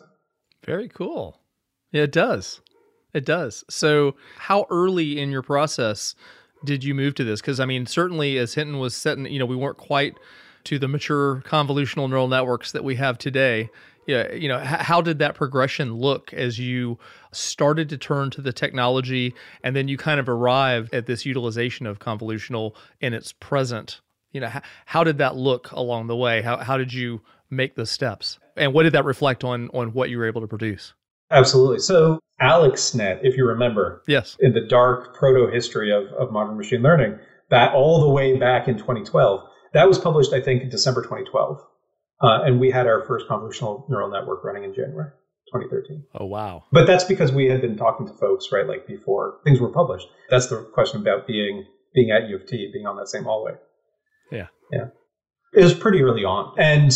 [0.64, 1.40] Very cool.
[1.92, 2.60] Yeah, it does.
[3.12, 3.64] It does.
[3.70, 6.16] So, how early in your process
[6.64, 7.40] did you move to this?
[7.40, 10.16] Because I mean, certainly as Hinton was setting, you know, we weren't quite
[10.64, 13.70] to the mature convolutional neural networks that we have today.
[14.06, 16.98] Yeah, you know, how did that progression look as you
[17.32, 21.86] started to turn to the technology, and then you kind of arrived at this utilization
[21.86, 24.00] of convolutional in its present?
[24.32, 26.42] You know, how, how did that look along the way?
[26.42, 30.10] How how did you make the steps, and what did that reflect on on what
[30.10, 30.92] you were able to produce?
[31.30, 31.78] Absolutely.
[31.78, 36.82] So AlexNet, if you remember, yes, in the dark proto history of, of modern machine
[36.82, 37.18] learning,
[37.50, 41.64] that all the way back in 2012, that was published, I think, in December 2012.
[42.22, 45.10] Uh, and we had our first convolutional neural network running in January
[45.52, 46.04] 2013.
[46.14, 46.64] Oh, wow.
[46.72, 50.06] But that's because we had been talking to folks, right, like before things were published.
[50.30, 53.52] That's the question about being being at U of T, being on that same hallway.
[54.30, 54.46] Yeah.
[54.72, 54.86] Yeah.
[55.52, 56.54] It was pretty early on.
[56.58, 56.92] And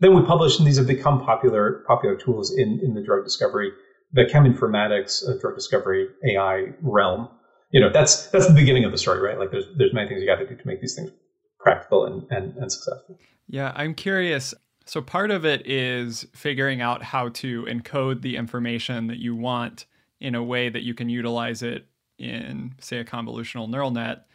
[0.00, 3.72] then we published, and these have become popular popular tools in, in the drug discovery,
[4.12, 7.28] the cheminformatics uh, drug discovery AI realm.
[7.70, 9.38] You know, that's that's the beginning of the story, right?
[9.38, 11.10] Like there's there's many things you got to do to make these things
[11.58, 13.18] practical and, and, and successful.
[13.48, 14.54] Yeah, I'm curious.
[14.86, 19.86] So part of it is figuring out how to encode the information that you want
[20.20, 21.86] in a way that you can utilize it
[22.18, 24.26] in, say, a convolutional neural net.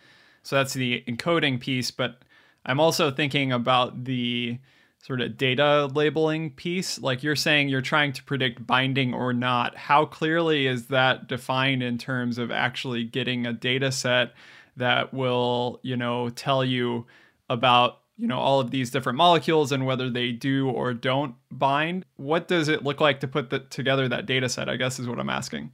[0.44, 2.22] So that's the encoding piece, but
[2.66, 4.60] I'm also thinking about the
[5.00, 7.00] sort of data labeling piece.
[7.00, 9.76] Like you're saying you're trying to predict binding or not.
[9.76, 14.34] How clearly is that defined in terms of actually getting a data set
[14.78, 17.06] that will, you know, tell you
[17.50, 22.06] about, you know, all of these different molecules and whether they do or don't bind?
[22.16, 24.70] What does it look like to put the, together that data set?
[24.70, 25.74] I guess is what I'm asking.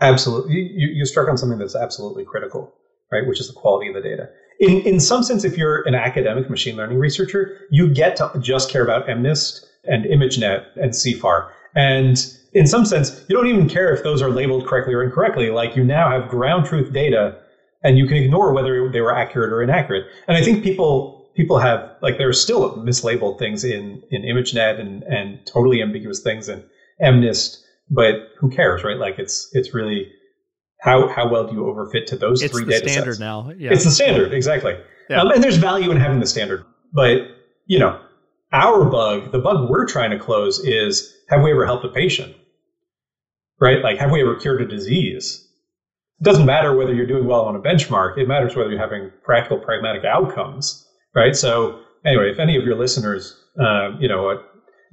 [0.00, 0.54] Absolutely.
[0.54, 2.72] You, you struck on something that's absolutely critical,
[3.10, 3.26] right?
[3.26, 6.50] Which is the quality of the data in, in some sense, if you're an academic
[6.50, 11.50] machine learning researcher, you get to just care about MNIST and ImageNet and CIFAR.
[11.74, 12.18] And
[12.52, 15.50] in some sense, you don't even care if those are labeled correctly or incorrectly.
[15.50, 17.38] Like you now have ground truth data
[17.82, 20.06] and you can ignore whether they were accurate or inaccurate.
[20.26, 24.80] And I think people people have like there are still mislabeled things in in ImageNet
[24.80, 26.64] and and totally ambiguous things in
[27.02, 27.58] MNIST,
[27.90, 28.98] but who cares, right?
[28.98, 30.10] Like it's it's really
[30.80, 33.20] how how well do you overfit to those it's three the data standard sets?
[33.20, 33.50] now.
[33.56, 33.72] Yeah.
[33.72, 34.78] It's the standard, exactly.
[35.08, 35.22] Yeah.
[35.22, 36.64] Um, and there's value in having the standard.
[36.92, 37.22] But,
[37.66, 38.00] you know,
[38.52, 42.34] our bug, the bug we're trying to close is have we ever helped a patient?
[43.60, 43.82] Right?
[43.82, 45.47] Like, have we ever cured a disease?
[46.20, 48.18] It doesn't matter whether you're doing well on a benchmark.
[48.18, 50.84] It matters whether you're having practical, pragmatic outcomes.
[51.14, 51.36] Right?
[51.36, 54.40] So, anyway, if any of your listeners, uh, you know,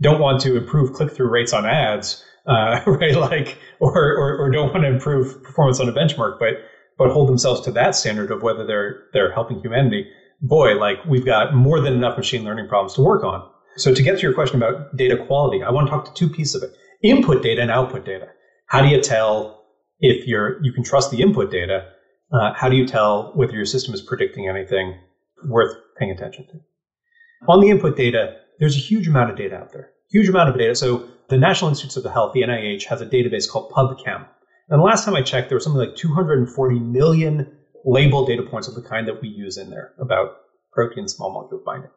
[0.01, 3.15] don't want to improve click through rates on ads, uh, right?
[3.15, 6.55] Like, or, or, or don't want to improve performance on a benchmark, but
[6.97, 10.09] but hold themselves to that standard of whether they're they're helping humanity.
[10.41, 13.49] Boy, like we've got more than enough machine learning problems to work on.
[13.77, 16.29] So to get to your question about data quality, I want to talk to two
[16.29, 18.29] pieces of it: input data and output data.
[18.67, 19.64] How do you tell
[19.99, 21.89] if you're you can trust the input data?
[22.31, 24.99] Uh, how do you tell whether your system is predicting anything
[25.47, 26.59] worth paying attention to?
[27.47, 29.91] On the input data, there's a huge amount of data out there.
[30.11, 30.75] Huge amount of data.
[30.75, 34.25] So the National Institutes of Health, the NIH, has a database called PubChem.
[34.69, 37.51] And the last time I checked, there was something like 240 million
[37.83, 40.37] labeled data points of the kind that we use in there about
[40.71, 41.91] protein small molecule binding.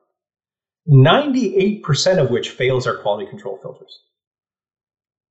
[0.89, 3.99] 98% of which fails our quality control filters.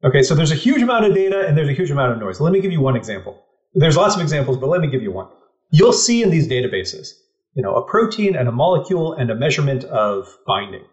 [0.03, 2.39] Okay, so there's a huge amount of data and there's a huge amount of noise.
[2.39, 3.43] Let me give you one example.
[3.73, 5.27] There's lots of examples, but let me give you one.
[5.71, 7.09] You'll see in these databases,
[7.55, 10.83] you know, a protein and a molecule and a measurement of binding.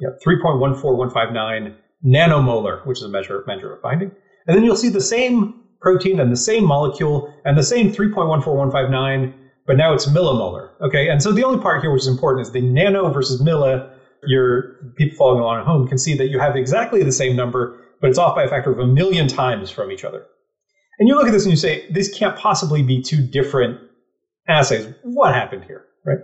[0.00, 4.10] Know, 3.14159 nanomolar, which is a measure, measure of binding.
[4.46, 9.34] And then you'll see the same protein and the same molecule and the same 3.14159,
[9.66, 10.70] but now it's millimolar.
[10.80, 13.88] Okay, and so the only part here which is important is the nano versus milli.
[14.24, 17.81] Your people following along at home can see that you have exactly the same number,
[18.02, 20.26] but it's off by a factor of a million times from each other.
[20.98, 23.80] And you look at this and you say, this can't possibly be two different
[24.46, 24.92] assays.
[25.02, 25.86] What happened here?
[26.04, 26.18] right?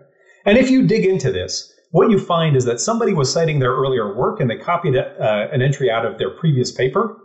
[0.44, 3.72] And if you dig into this, what you find is that somebody was citing their
[3.72, 7.16] earlier work and they copied uh, an entry out of their previous paper.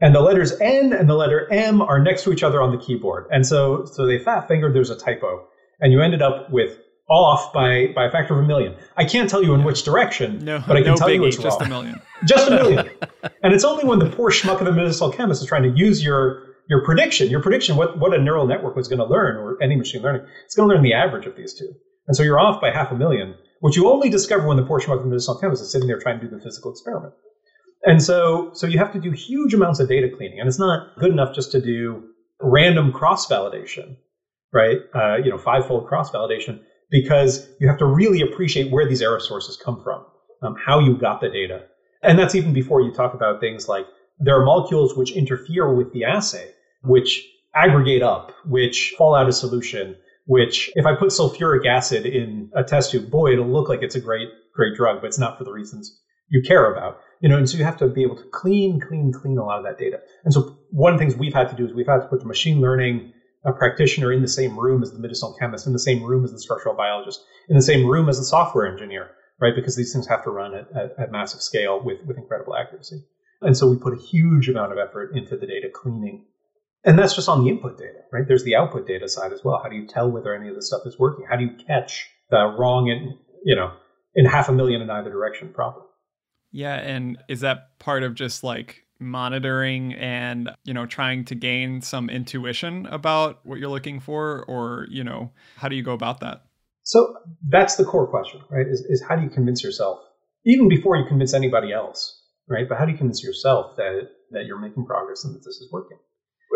[0.00, 2.78] And the letters N and the letter M are next to each other on the
[2.78, 3.26] keyboard.
[3.30, 5.46] And so, so they fat fingered there's a typo.
[5.80, 6.78] And you ended up with
[7.08, 8.74] off by, by a factor of a million.
[8.96, 11.28] I can't tell you in which direction, No, but I can no tell you biggie,
[11.28, 11.66] it's just wrong.
[11.66, 12.02] a million.
[12.24, 12.88] just a million.
[13.42, 16.02] and it's only when the poor schmuck of the medicinal chemist is trying to use
[16.02, 19.62] your your prediction, your prediction, what, what a neural network was going to learn, or
[19.62, 21.70] any machine learning, it's going to learn the average of these two.
[22.08, 24.80] And so you're off by half a million, which you only discover when the poor
[24.80, 27.12] schmuck of the medicinal chemist is sitting there trying to do the physical experiment.
[27.84, 30.96] And so, so you have to do huge amounts of data cleaning, and it's not
[30.98, 32.02] good enough just to do
[32.40, 33.96] random cross validation,
[34.52, 34.78] right?
[34.94, 36.60] Uh, you know, five-fold cross validation,
[36.94, 40.04] because you have to really appreciate where these error sources come from,
[40.42, 41.64] um, how you got the data,
[42.04, 43.84] and that's even before you talk about things like
[44.20, 46.52] there are molecules which interfere with the assay,
[46.82, 52.48] which aggregate up, which fall out of solution, which if I put sulfuric acid in
[52.54, 55.36] a test tube, boy, it'll look like it's a great, great drug, but it's not
[55.36, 57.00] for the reasons you care about.
[57.20, 59.58] You know, and so you have to be able to clean, clean, clean a lot
[59.58, 59.98] of that data.
[60.24, 62.20] And so one of the things we've had to do is we've had to put
[62.20, 63.13] the machine learning
[63.44, 66.32] uh, practitioner in the same room as the medicinal chemist, in the same room as
[66.32, 69.54] the structural biologist, in the same room as the software engineer, right?
[69.54, 73.04] Because these things have to run at, at, at massive scale with, with incredible accuracy.
[73.42, 76.24] And so we put a huge amount of effort into the data cleaning.
[76.84, 78.26] And that's just on the input data, right?
[78.26, 79.60] There's the output data side as well.
[79.62, 81.26] How do you tell whether any of this stuff is working?
[81.28, 83.72] How do you catch the wrong in, you know,
[84.14, 85.84] in half a million in either direction problem?
[86.52, 91.80] Yeah, and is that part of just like monitoring and, you know, trying to gain
[91.80, 96.20] some intuition about what you're looking for or, you know, how do you go about
[96.20, 96.44] that?
[96.82, 97.16] So
[97.48, 98.66] that's the core question, right?
[98.66, 100.00] Is, is how do you convince yourself,
[100.44, 102.68] even before you convince anybody else, right?
[102.68, 105.68] But how do you convince yourself that that you're making progress and that this is
[105.72, 105.98] working?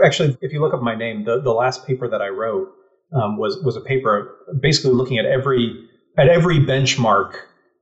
[0.04, 2.68] Actually, if you look up my name, the, the last paper that I wrote
[3.14, 7.36] um, was was a paper basically looking at every at every benchmark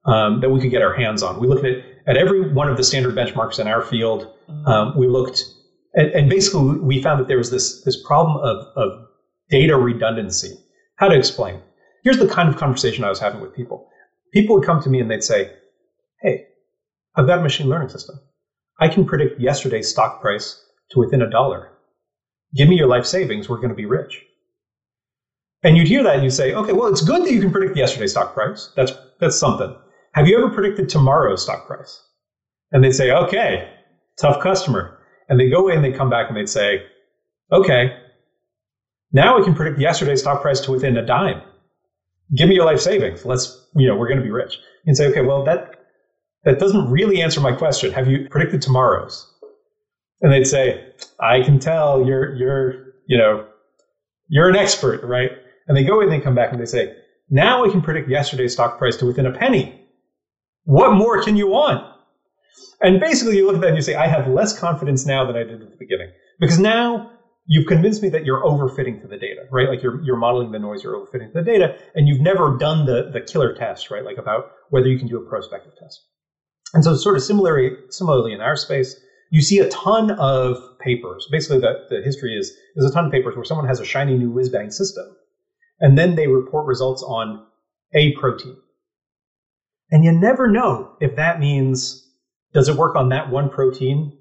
[0.05, 1.41] um, that we could get our hands on.
[1.41, 4.33] We looked at at every one of the standard benchmarks in our field.
[4.67, 5.43] Um, we looked,
[5.95, 9.07] and, and basically we found that there was this this problem of of
[9.51, 10.57] data redundancy.
[10.97, 11.61] How to explain?
[12.05, 13.89] Here's the kind of conversation I was having with people.
[14.33, 15.53] People would come to me and they'd say,
[16.23, 16.47] "Hey,
[17.17, 18.21] I've got a machine learning system.
[18.79, 21.73] I can predict yesterday's stock price to within a dollar.
[22.55, 24.23] Give me your life savings, we're going to be rich.
[25.63, 27.77] And you'd hear that and you'd say, okay, well, it's good that you can predict
[27.77, 28.71] yesterday's stock price.
[28.77, 29.75] That's, that's something.
[30.17, 32.03] Have you ever predicted tomorrow's stock price?
[32.73, 33.71] And they'd say, okay,
[34.19, 34.99] tough customer.
[35.29, 36.85] And they go away and they come back and they'd say,
[37.53, 37.99] okay,
[39.13, 41.43] now we can predict yesterday's stock price to within a dime.
[42.35, 43.27] Give me your life savings.
[43.27, 44.59] Let's, you know, we're going to be rich.
[44.87, 45.85] Can say, okay, well, that,
[46.45, 47.93] that doesn't really answer my question.
[47.93, 49.31] Have you predicted tomorrow's?
[50.23, 52.73] And they'd say, I can tell you're, you're,
[53.07, 53.47] you know,
[54.29, 55.33] you're an expert, right?
[55.69, 56.97] And they go in and they come back and they say,
[57.29, 59.76] now I can predict yesterday's stock price to within a penny.
[60.67, 61.87] What more can you want?
[62.83, 65.37] And basically you look at that and you say, I have less confidence now than
[65.37, 66.11] I did at the beginning.
[66.41, 67.11] Because now
[67.47, 69.69] you've convinced me that you're overfitting to the data, right?
[69.69, 72.85] Like you're, you're modeling the noise, you're overfitting to the data, and you've never done
[72.85, 74.05] the, the killer test, right?
[74.05, 76.05] Like about whether you can do a prospective test.
[76.75, 78.97] And so sort of similarly, similarly in our space,
[79.31, 81.29] you see a ton of papers.
[81.31, 84.17] Basically, the, the history is there's a ton of papers where someone has a shiny
[84.17, 85.05] new whiz bang system,
[85.79, 87.47] and then they report results on
[87.95, 88.57] a protein.
[89.91, 92.03] And you never know if that means
[92.53, 94.19] does it work on that one protein,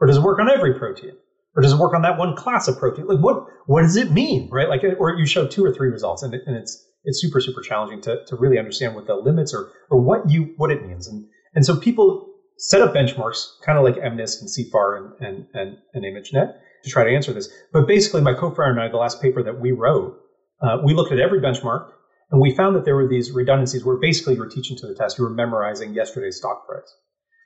[0.00, 1.12] or does it work on every protein,
[1.56, 3.06] or does it work on that one class of protein?
[3.06, 4.68] Like what what does it mean, right?
[4.68, 7.62] Like, or you show two or three results, and, it, and it's it's super super
[7.62, 11.08] challenging to to really understand what the limits are or what you what it means,
[11.08, 12.28] and and so people
[12.58, 16.90] set up benchmarks, kind of like MNIST and CIFAR and, and, and, and ImageNet to
[16.90, 17.48] try to answer this.
[17.72, 20.18] But basically, my co-founder and I, the last paper that we wrote,
[20.60, 21.90] uh, we looked at every benchmark
[22.30, 24.94] and we found that there were these redundancies where basically you were teaching to the
[24.94, 26.94] test, you were memorizing yesterday's stock price.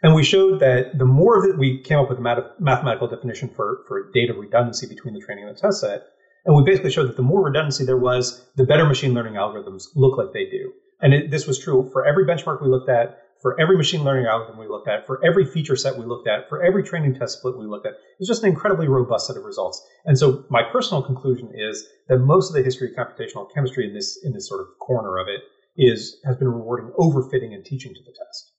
[0.03, 3.49] And we showed that the more that we came up with a math- mathematical definition
[3.49, 6.03] for, for data redundancy between the training and the test set,
[6.45, 9.85] and we basically showed that the more redundancy there was, the better machine learning algorithms
[9.95, 10.73] look like they do.
[11.01, 14.27] And it, this was true for every benchmark we looked at, for every machine learning
[14.27, 17.39] algorithm we looked at, for every feature set we looked at, for every training test
[17.39, 17.95] split we looked at.
[18.19, 19.85] It's just an incredibly robust set of results.
[20.05, 23.95] And so my personal conclusion is that most of the history of computational chemistry in
[23.95, 25.41] this in this sort of corner of it
[25.77, 28.53] is has been rewarding overfitting and teaching to the test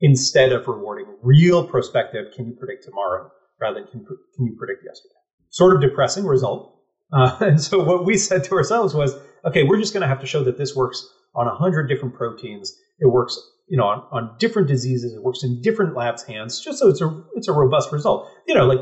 [0.00, 4.84] instead of rewarding real prospective can you predict tomorrow rather than can, can you predict
[4.84, 5.14] yesterday.
[5.50, 6.76] Sort of depressing result.
[7.12, 9.14] Uh, and so what we said to ourselves was,
[9.44, 12.14] okay, we're just going to have to show that this works on a hundred different
[12.14, 12.76] proteins.
[12.98, 13.38] It works
[13.70, 15.14] you know, on, on different diseases.
[15.14, 18.28] It works in different labs' hands, just so it's a it's a robust result.
[18.46, 18.80] You know, like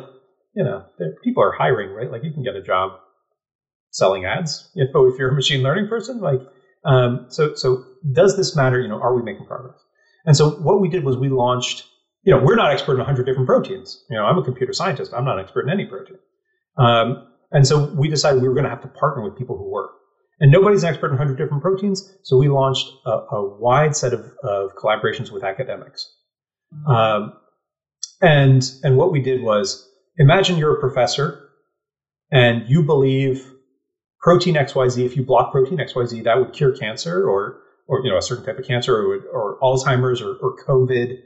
[0.55, 0.85] you know,
[1.23, 2.11] people are hiring, right?
[2.11, 2.93] Like you can get a job
[3.91, 4.71] selling ads.
[4.75, 6.41] You know, if you're a machine learning person, like
[6.85, 8.81] Um, so, so does this matter?
[8.81, 9.79] You know, are we making progress?
[10.25, 11.85] And so what we did was we launched.
[12.23, 14.05] You know, we're not expert in 100 different proteins.
[14.11, 15.13] You know, I'm a computer scientist.
[15.15, 16.19] I'm not an expert in any protein.
[16.77, 19.71] Um, and so we decided we were going to have to partner with people who
[19.71, 19.91] were.
[20.41, 24.13] And nobody's an expert in 100 different proteins, so we launched a, a wide set
[24.13, 26.09] of, of, collaborations with academics.
[26.87, 27.33] Um,
[28.21, 31.49] and and what we did was imagine you're a professor
[32.31, 33.51] and you believe
[34.21, 38.19] protein XYZ, if you block protein XYZ, that would cure cancer or or you know
[38.19, 41.19] a certain type of cancer or, or Alzheimer's or, or COVID.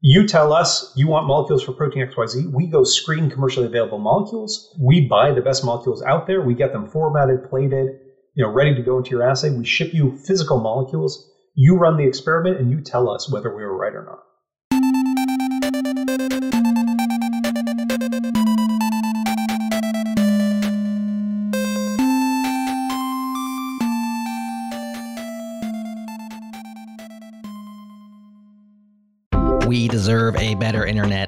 [0.00, 2.52] You tell us you want molecules for protein XYZ.
[2.52, 4.76] We go screen commercially available molecules.
[4.78, 6.42] We buy the best molecules out there.
[6.42, 7.98] We get them formatted, plated,
[8.36, 9.48] you know, ready to go into your assay.
[9.50, 11.32] We ship you physical molecules.
[11.54, 14.22] You run the experiment and you tell us whether we were right or not.
[29.66, 31.25] We deserve a better internet,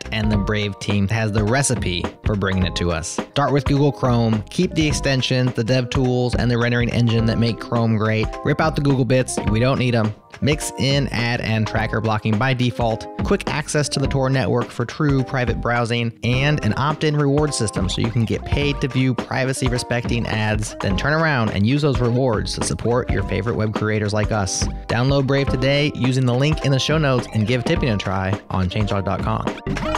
[0.49, 3.21] Brave team has the recipe for bringing it to us.
[3.33, 7.39] Start with Google Chrome, keep the extensions, the dev tools, and the rendering engine that
[7.39, 8.27] make Chrome great.
[8.47, 10.15] Rip out the Google bits, we don't need them.
[10.41, 14.87] Mix in ad and tracker blocking by default, quick access to the Tor network for
[14.87, 18.89] true private browsing, and an opt in reward system so you can get paid to
[18.89, 23.57] view privacy respecting ads, then turn around and use those rewards to support your favorite
[23.57, 24.67] web creators like us.
[24.87, 28.41] Download Brave today using the link in the show notes and give tipping a try
[28.49, 29.98] on changelog.com.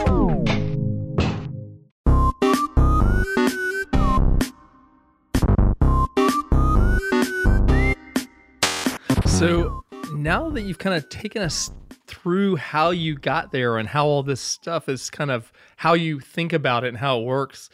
[10.22, 11.70] now that you've kind of taken us
[12.06, 16.20] through how you got there and how all this stuff is kind of how you
[16.20, 17.70] think about it and how it works,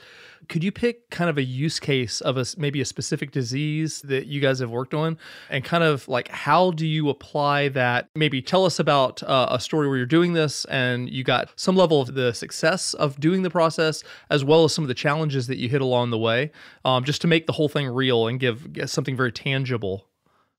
[0.48, 4.26] could you pick kind of a use case of a maybe a specific disease that
[4.26, 5.18] you guys have worked on?
[5.50, 8.10] And kind of like how do you apply that?
[8.14, 11.74] Maybe tell us about uh, a story where you're doing this and you got some
[11.74, 15.46] level of the success of doing the process as well as some of the challenges
[15.48, 16.52] that you hit along the way
[16.84, 20.06] um, just to make the whole thing real and give, something very tangible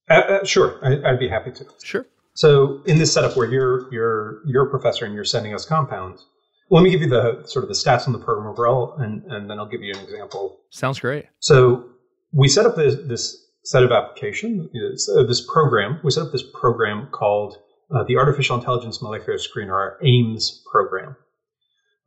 [0.09, 1.65] uh, uh, sure, I, would be happy to.
[1.83, 2.05] Sure.
[2.33, 6.25] So in this setup where you're you're you're a professor and you're sending us compounds,
[6.69, 9.49] let me give you the sort of the stats on the program overall, and and
[9.49, 10.59] then I'll give you an example.
[10.69, 11.25] Sounds great.
[11.39, 11.85] So
[12.31, 15.99] we set up this this set of application, uh, this program.
[16.03, 17.57] We set up this program called
[17.93, 21.15] uh, the Artificial Intelligence Molecular Screener, our AIMS program.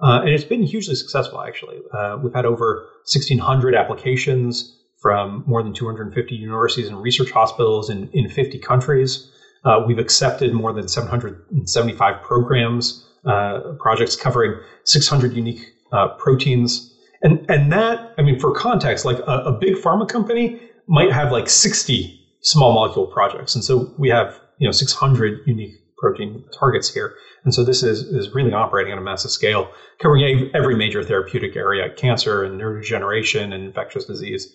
[0.03, 1.79] Uh, and it's been hugely successful, actually.
[1.93, 8.09] Uh, we've had over 1,600 applications from more than 250 universities and research hospitals in,
[8.13, 9.31] in 50 countries.
[9.65, 16.95] Uh, we've accepted more than 775 programs, uh, projects covering 600 unique uh, proteins.
[17.23, 21.33] And, and that, I mean, for context, like a, a, big pharma company might have
[21.33, 23.55] like 60 small molecule projects.
[23.55, 27.15] And so we have, you know, 600 unique protein targets here.
[27.45, 31.57] And so this is, is really operating on a massive scale, covering every major therapeutic
[31.57, 34.55] area, cancer and neurodegeneration and infectious disease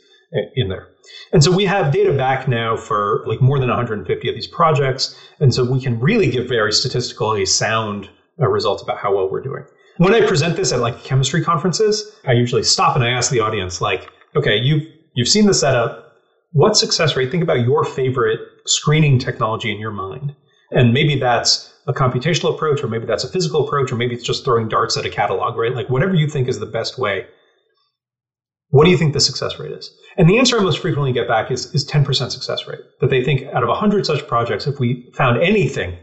[0.55, 0.87] in there.
[1.31, 5.17] And so we have data back now for like more than 150 of these projects.
[5.39, 8.09] And so we can really give very statistically sound
[8.39, 9.63] uh, results about how well we're doing.
[9.97, 13.39] When I present this at like chemistry conferences, I usually stop and I ask the
[13.39, 16.17] audience, like, okay, you've, you've seen the setup.
[16.51, 17.31] What success rate?
[17.31, 20.35] Think about your favorite screening technology in your mind.
[20.71, 24.23] And maybe that's a computational approach, or maybe that's a physical approach, or maybe it's
[24.23, 25.73] just throwing darts at a catalog, right?
[25.73, 27.27] Like whatever you think is the best way
[28.75, 29.89] what do you think the success rate is?
[30.17, 32.81] And the answer I most frequently get back is, is 10% success rate.
[32.99, 35.97] That they think out of 100 such projects, if we found anything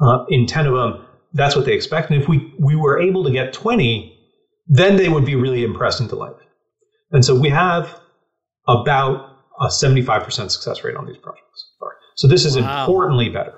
[0.00, 2.12] uh, in 10 of them, that's what they expect.
[2.12, 4.16] And if we, we were able to get 20,
[4.68, 6.46] then they would be really impressed and delighted.
[7.10, 7.98] And so we have
[8.68, 11.72] about a 75% success rate on these projects.
[12.14, 12.84] So this is wow.
[12.84, 13.54] importantly better.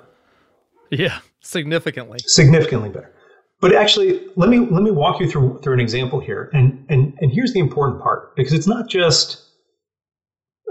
[0.89, 2.17] Yeah, significantly.
[2.25, 3.13] Significantly better.
[3.61, 6.49] But actually, let me let me walk you through through an example here.
[6.53, 9.41] And and and here's the important part because it's not just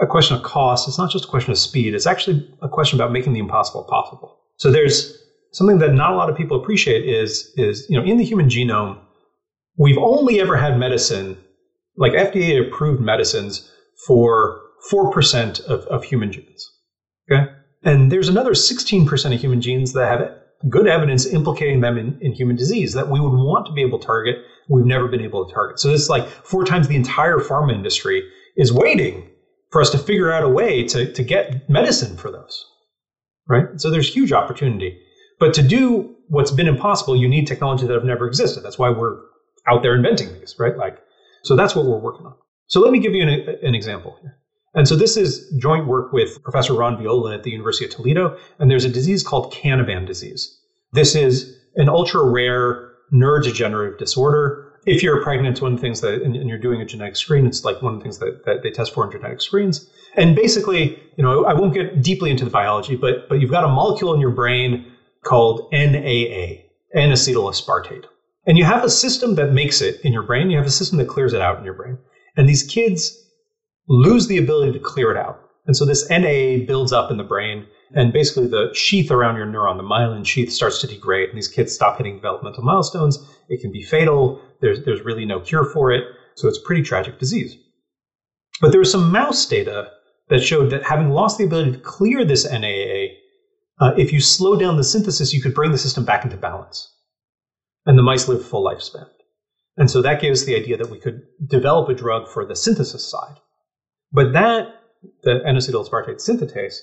[0.01, 0.87] a question of cost.
[0.89, 1.95] It's not just a question of speed.
[1.95, 4.39] It's actually a question about making the impossible possible.
[4.59, 5.17] So there's
[5.53, 8.49] something that not a lot of people appreciate is is you know in the human
[8.49, 8.99] genome,
[9.79, 11.39] we've only ever had medicine
[11.97, 13.71] like FDA approved medicines
[14.07, 14.61] for
[14.91, 16.71] four percent of, of human genes.
[17.31, 17.51] Okay,
[17.83, 20.31] and there's another sixteen percent of human genes that have
[20.69, 23.99] good evidence implicating them in, in human disease that we would want to be able
[23.99, 24.37] to target.
[24.69, 25.79] We've never been able to target.
[25.79, 29.29] So this is like four times the entire pharma industry is waiting
[29.71, 32.65] for us to figure out a way to, to get medicine for those.
[33.49, 33.67] Right?
[33.77, 34.99] So there's huge opportunity.
[35.39, 38.63] But to do what's been impossible, you need technology that have never existed.
[38.63, 39.19] That's why we're
[39.67, 40.77] out there inventing these, right?
[40.77, 40.99] Like,
[41.43, 42.35] so that's what we're working on.
[42.69, 44.39] So let me give you an, an example here.
[44.75, 48.37] And so this is joint work with Professor Ron Viola at the University of Toledo,
[48.59, 50.59] and there's a disease called Canavan disease.
[50.93, 54.73] This is an ultra rare neurodegenerative disorder.
[54.87, 57.47] If you're pregnant, it's one of the things that, and you're doing a genetic screen,
[57.47, 59.89] it's like one of the things that, that they test for in genetic screens.
[60.17, 63.65] And basically, you know, I won't get deeply into the biology, but but you've got
[63.65, 64.93] a molecule in your brain
[65.25, 66.63] called NAA,
[66.95, 68.05] N-acetyl aspartate.
[68.47, 70.51] And you have a system that makes it in your brain.
[70.51, 71.99] You have a system that clears it out in your brain.
[72.37, 73.24] And these kids
[73.89, 75.41] lose the ability to clear it out.
[75.67, 79.47] And so this NAA builds up in the brain, and basically the sheath around your
[79.47, 83.19] neuron, the myelin sheath, starts to degrade, and these kids stop hitting developmental milestones.
[83.49, 84.41] It can be fatal.
[84.61, 86.05] There's, there's really no cure for it.
[86.35, 87.57] So it's a pretty tragic disease.
[88.61, 89.91] But there was some mouse data
[90.29, 93.15] that showed that having lost the ability to clear this NAA,
[93.81, 96.91] uh, if you slow down the synthesis, you could bring the system back into balance.
[97.87, 99.07] And the mice live full lifespan.
[99.77, 102.57] And so that gave us the idea that we could develop a drug for the
[102.57, 103.39] synthesis side.
[104.15, 104.69] But that,
[105.25, 106.79] the N-acetyl aspartate synthetase,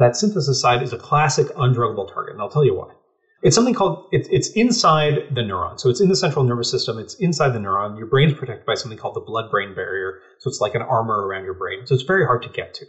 [0.00, 2.32] that synthesis side is a classic undruggable target.
[2.32, 2.92] And I'll tell you why.
[3.42, 5.78] It's something called, it's, it's inside the neuron.
[5.78, 6.98] So it's in the central nervous system.
[6.98, 7.98] It's inside the neuron.
[7.98, 10.20] Your brain's protected by something called the blood brain barrier.
[10.40, 11.86] So it's like an armor around your brain.
[11.86, 12.86] So it's very hard to get to.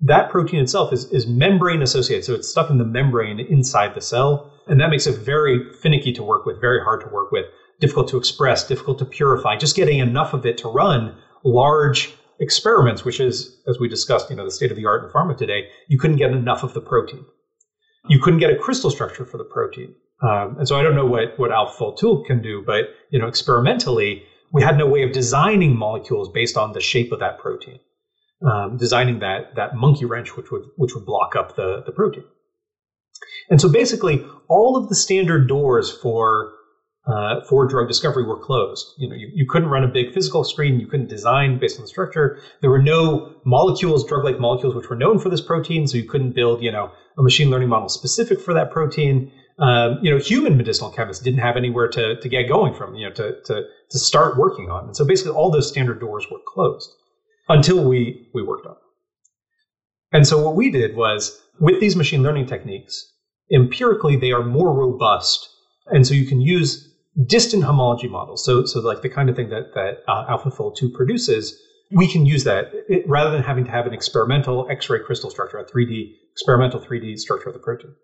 [0.00, 2.24] That protein itself is, is membrane associated.
[2.24, 4.52] So it's stuck in the membrane inside the cell.
[4.66, 7.46] And that makes it very finicky to work with, very hard to work with,
[7.80, 9.56] difficult to express, difficult to purify.
[9.56, 14.36] Just getting enough of it to run large experiments, which is, as we discussed, you
[14.36, 16.80] know, the state of the art in pharma today, you couldn't get enough of the
[16.80, 17.24] protein.
[18.08, 19.94] You couldn't get a crystal structure for the protein.
[20.22, 24.24] Um, and so I don't know what, what AlphaFold2 can do, but, you know, experimentally,
[24.52, 27.80] we had no way of designing molecules based on the shape of that protein.
[28.44, 32.24] Um, designing that, that monkey wrench, which would, which would block up the, the protein.
[33.48, 36.52] And so basically, all of the standard doors for
[37.06, 38.86] uh, for drug discovery were closed.
[38.98, 40.80] You know, you, you couldn't run a big physical screen.
[40.80, 42.38] You couldn't design based on the structure.
[42.60, 45.86] There were no molecules, drug-like molecules, which were known for this protein.
[45.86, 49.30] So you couldn't build, you know, a machine learning model specific for that protein.
[49.58, 53.06] Um, you know, human medicinal chemists didn't have anywhere to, to get going from, you
[53.06, 54.86] know, to, to, to start working on.
[54.86, 56.90] And so basically all those standard doors were closed
[57.48, 58.76] until we, we worked on.
[60.10, 63.12] And so what we did was with these machine learning techniques,
[63.52, 65.48] empirically, they are more robust.
[65.86, 66.93] And so you can use
[67.26, 68.44] distant homology models.
[68.44, 71.60] So, so like the kind of thing that, that uh, AlphaFold 2 produces,
[71.92, 75.58] we can use that it, rather than having to have an experimental X-ray crystal structure,
[75.58, 77.94] a 3D experimental 3D structure of the protein.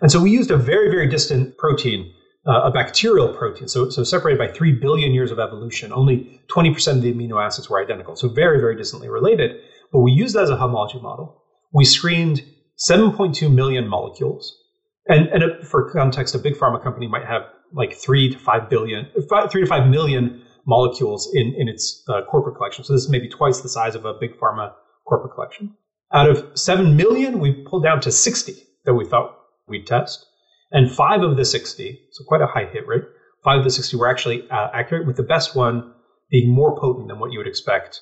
[0.00, 2.12] And so we used a very, very distant protein,
[2.46, 5.92] uh, a bacterial protein, so, so separated by 3 billion years of evolution.
[5.92, 9.60] Only 20% of the amino acids were identical, so very, very distantly related.
[9.92, 11.42] But we used that as a homology model.
[11.72, 12.42] We screened
[12.78, 14.62] 7.2 million molecules.
[15.08, 17.42] And, and for context, a big pharma company might have
[17.72, 22.22] like three to five billion, five, three to five million molecules in, in its uh,
[22.30, 22.84] corporate collection.
[22.84, 24.72] So this is maybe twice the size of a big pharma
[25.06, 25.74] corporate collection.
[26.12, 28.54] Out of 7 million, we pulled down to 60
[28.84, 29.36] that we thought
[29.66, 30.26] we'd test.
[30.72, 33.04] And five of the 60, so quite a high hit rate,
[33.44, 35.92] five of the 60 were actually uh, accurate, with the best one
[36.30, 38.00] being more potent than what you would expect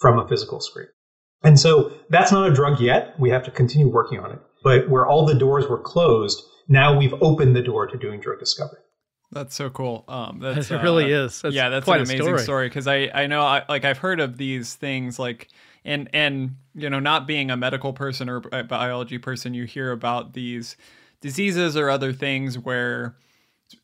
[0.00, 0.86] from a physical screen.
[1.42, 3.18] And so that's not a drug yet.
[3.18, 4.38] We have to continue working on it.
[4.64, 8.40] But where all the doors were closed, now we've opened the door to doing drug
[8.40, 8.80] discovery.
[9.30, 10.04] That's so cool.
[10.08, 11.42] Um, that's, it really uh, is.
[11.42, 12.68] That's yeah, that's quite an amazing story.
[12.68, 15.48] because I I know I, like I've heard of these things like
[15.84, 19.92] and and you know not being a medical person or a biology person, you hear
[19.92, 20.76] about these
[21.20, 23.16] diseases or other things where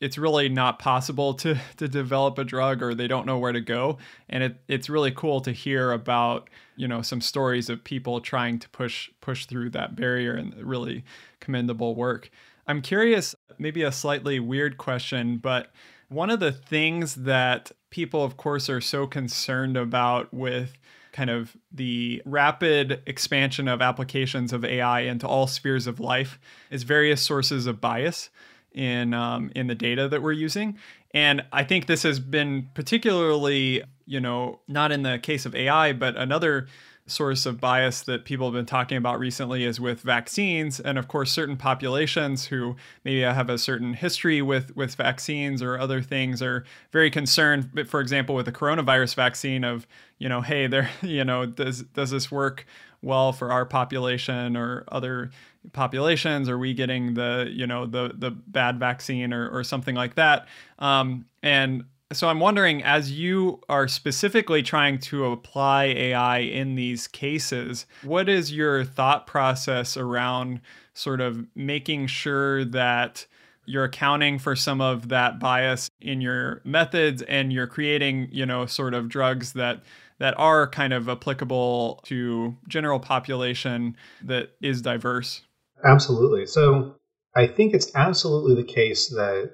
[0.01, 3.61] it's really not possible to to develop a drug or they don't know where to
[3.61, 3.97] go
[4.29, 8.57] and it it's really cool to hear about you know some stories of people trying
[8.57, 11.03] to push push through that barrier and really
[11.39, 12.31] commendable work
[12.67, 15.71] I'm curious, maybe a slightly weird question, but
[16.09, 20.77] one of the things that people, of course, are so concerned about with
[21.11, 26.37] kind of the rapid expansion of applications of AI into all spheres of life
[26.69, 28.29] is various sources of bias
[28.73, 30.77] in um, in the data that we're using.
[31.13, 35.93] And I think this has been particularly, you know, not in the case of AI,
[35.93, 36.67] but another
[37.07, 40.79] source of bias that people have been talking about recently is with vaccines.
[40.79, 45.77] And of course certain populations who maybe have a certain history with with vaccines or
[45.77, 49.85] other things are very concerned for example with the coronavirus vaccine of
[50.17, 52.65] you know hey there you know does does this work
[53.01, 55.29] well for our population or other
[55.73, 56.49] populations?
[56.49, 60.47] Are we getting the you know the the bad vaccine or, or something like that?
[60.79, 61.85] Um, and
[62.15, 68.29] so I'm wondering, as you are specifically trying to apply AI in these cases, what
[68.29, 70.61] is your thought process around
[70.93, 73.25] sort of making sure that
[73.65, 78.65] you're accounting for some of that bias in your methods and you're creating, you know,
[78.65, 79.81] sort of drugs that
[80.17, 85.41] that are kind of applicable to general population that is diverse.
[85.83, 86.45] Absolutely.
[86.45, 86.95] So
[87.35, 89.51] I think it's absolutely the case that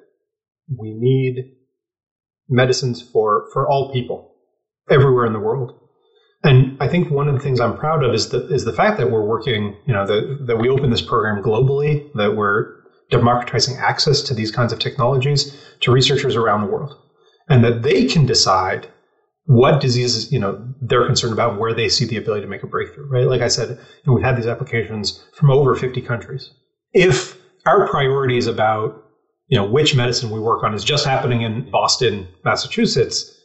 [0.78, 1.56] we need
[2.52, 4.36] medicines for, for all people
[4.92, 5.74] everywhere in the world.
[6.44, 8.98] And I think one of the things I'm proud of is the is the fact
[8.98, 12.82] that we're working, you know, that that we open this program globally, that we're
[13.12, 16.98] democratizing access to these kinds of technologies to researchers around the world,
[17.48, 18.88] and that they can decide
[19.46, 22.68] what diseases you know they're concerned about, where they see the ability to make a
[22.68, 23.08] breakthrough.
[23.08, 23.28] Right?
[23.28, 26.50] Like I said, you know, we've had these applications from over 50 countries.
[26.92, 27.38] If
[27.68, 29.04] our priority is about
[29.52, 33.38] you know which medicine we work on is just happening in Boston, Massachusetts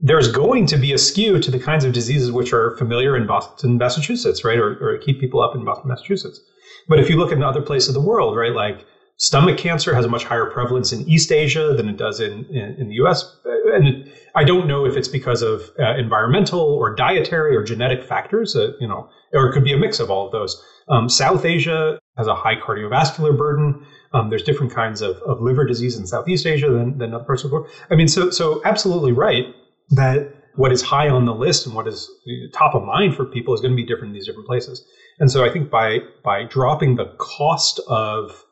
[0.00, 3.26] there's going to be a skew to the kinds of diseases which are familiar in
[3.26, 6.40] Boston, Massachusetts, right, or, or keep people up in Boston, Massachusetts.
[6.88, 8.86] But if you look at other places of the world, right, like
[9.16, 12.76] stomach cancer has a much higher prevalence in East Asia than it does in, in,
[12.78, 13.36] in the US.
[13.74, 18.54] And I don't know if it's because of uh, environmental or dietary or genetic factors,
[18.54, 20.62] uh, you know, or it could be a mix of all of those.
[20.88, 23.84] Um, South Asia has a high cardiovascular burden.
[24.14, 27.44] Um, there's different kinds of, of liver disease in Southeast Asia than, than other parts
[27.44, 27.70] of the world.
[27.90, 29.54] I mean, so, so absolutely right
[29.90, 32.10] that what is high on the list and what is
[32.52, 34.84] top of mind for people is going to be different in these different places.
[35.18, 38.44] And so I think by by dropping the cost of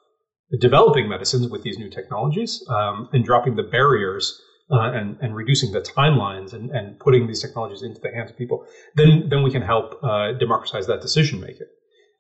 [0.58, 4.40] developing medicines with these new technologies um, and dropping the barriers
[4.70, 8.36] uh, and, and reducing the timelines and, and putting these technologies into the hands of
[8.36, 11.66] people, then then we can help uh, democratize that decision making.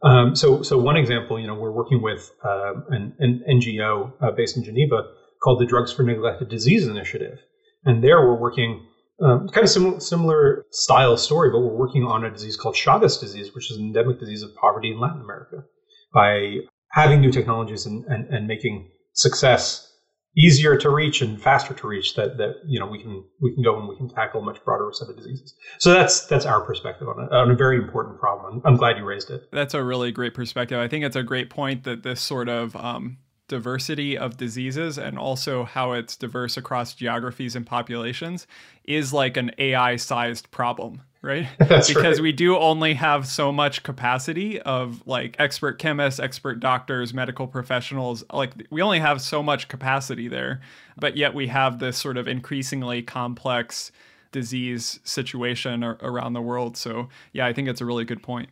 [0.02, 4.30] Um, so so one example, you know, we're working with um, an, an, NGO uh,
[4.30, 5.02] based in Geneva
[5.42, 7.38] called the Drugs for Neglected Disease Initiative,
[7.84, 8.86] and there we're working
[9.22, 13.20] um, kind of similar, similar style story, but we're working on a disease called Chagas
[13.20, 15.64] disease, which is an endemic disease of poverty in Latin America.
[16.12, 16.60] By
[16.92, 19.89] having new technologies and, and, and making success
[20.36, 23.62] easier to reach and faster to reach, that that you know we can we can
[23.62, 25.54] go and we can tackle a much broader set of diseases.
[25.78, 28.62] So that's that's our perspective on on a very important problem.
[28.64, 29.48] I'm, I'm glad you raised it.
[29.52, 30.78] That's a really great perspective.
[30.78, 33.18] I think it's a great point that this sort of um,
[33.50, 38.46] diversity of diseases and also how it's diverse across geographies and populations
[38.84, 41.46] is like an AI sized problem, right?
[41.58, 42.20] Because right.
[42.20, 48.24] we do only have so much capacity of like expert chemists, expert doctors, medical professionals.
[48.32, 50.62] Like we only have so much capacity there,
[50.96, 53.92] but yet we have this sort of increasingly complex
[54.32, 56.78] disease situation around the world.
[56.78, 58.48] So, yeah, I think it's a really good point.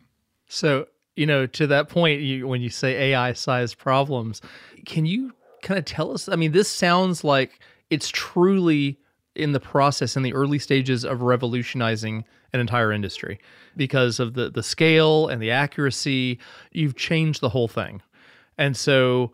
[0.47, 4.41] So, you know, to that point, you, when you say AI sized problems,
[4.85, 6.29] can you kind of tell us?
[6.29, 7.59] I mean, this sounds like
[7.89, 8.99] it's truly
[9.35, 13.39] in the process in the early stages of revolutionizing an entire industry
[13.75, 16.39] because of the the scale and the accuracy.
[16.71, 18.01] You've changed the whole thing.
[18.57, 19.31] And so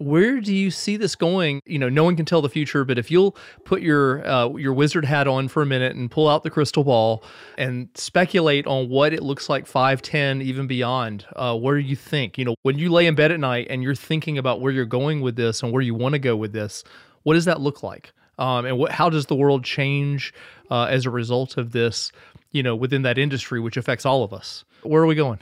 [0.00, 1.60] where do you see this going?
[1.66, 4.72] You know, no one can tell the future, but if you'll put your uh, your
[4.72, 7.22] wizard hat on for a minute and pull out the crystal ball
[7.58, 11.96] and speculate on what it looks like five, ten, even beyond, uh, where do you
[11.96, 12.38] think?
[12.38, 14.86] You know, when you lay in bed at night and you're thinking about where you're
[14.86, 16.82] going with this and where you want to go with this,
[17.24, 18.12] what does that look like?
[18.38, 20.32] Um, and what, how does the world change
[20.70, 22.10] uh, as a result of this?
[22.50, 24.64] You know, within that industry, which affects all of us.
[24.82, 25.38] Where are we going?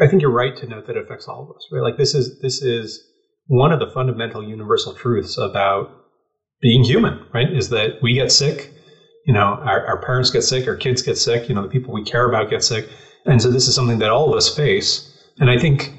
[0.00, 1.66] I think you're right to note that it affects all of us.
[1.70, 3.02] Right, like this is this is
[3.46, 5.90] one of the fundamental universal truths about
[6.60, 7.52] being human, right?
[7.52, 8.72] Is that we get sick,
[9.26, 11.92] you know, our, our, parents get sick, our kids get sick, you know, the people
[11.92, 12.88] we care about get sick.
[13.26, 15.08] And so this is something that all of us face.
[15.38, 15.92] And I think,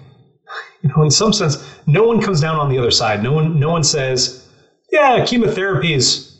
[0.82, 3.22] you know, in some sense, no one comes down on the other side.
[3.22, 4.48] No one, no one says,
[4.92, 6.33] yeah, chemotherapies,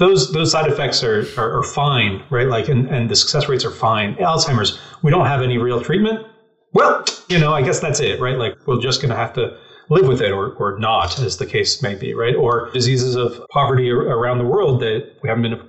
[0.00, 2.48] those, those side effects are, are, are fine, right?
[2.48, 4.16] Like, and, and the success rates are fine.
[4.16, 6.26] Alzheimer's, we don't have any real treatment.
[6.72, 8.36] Well, you know, I guess that's it, right?
[8.36, 9.56] Like, we're just going to have to
[9.90, 12.34] live with it or, or not, as the case may be, right?
[12.34, 15.60] Or diseases of poverty around the world that we haven't been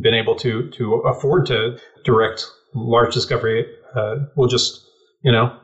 [0.00, 3.66] been able to to afford to direct large discovery.
[3.96, 4.86] Uh, we'll just,
[5.22, 5.58] you know,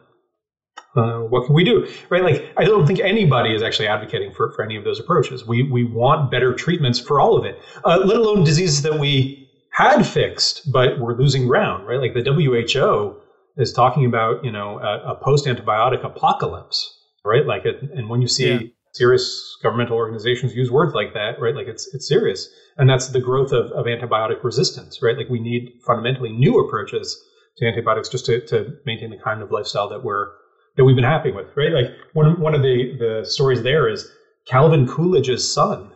[0.96, 2.22] uh, what can we do, right?
[2.22, 5.46] Like, I don't think anybody is actually advocating for, for any of those approaches.
[5.46, 9.48] We we want better treatments for all of it, uh, let alone diseases that we
[9.72, 12.00] had fixed, but we're losing ground, right?
[12.00, 13.20] Like the WHO
[13.58, 17.46] is talking about, you know, a, a post antibiotic apocalypse, right?
[17.46, 18.60] Like, it, and when you see yeah.
[18.92, 21.54] serious governmental organizations use words like that, right?
[21.54, 25.16] Like, it's it's serious, and that's the growth of, of antibiotic resistance, right?
[25.16, 27.22] Like, we need fundamentally new approaches
[27.58, 30.28] to antibiotics just to, to maintain the kind of lifestyle that we're
[30.76, 31.72] that we've been happy with, right?
[31.72, 34.10] Like, one one of the the stories there is
[34.46, 35.92] Calvin Coolidge's son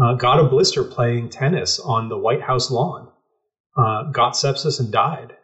[0.00, 3.08] uh, got a blister playing tennis on the White House lawn,
[3.76, 5.34] uh, got sepsis and died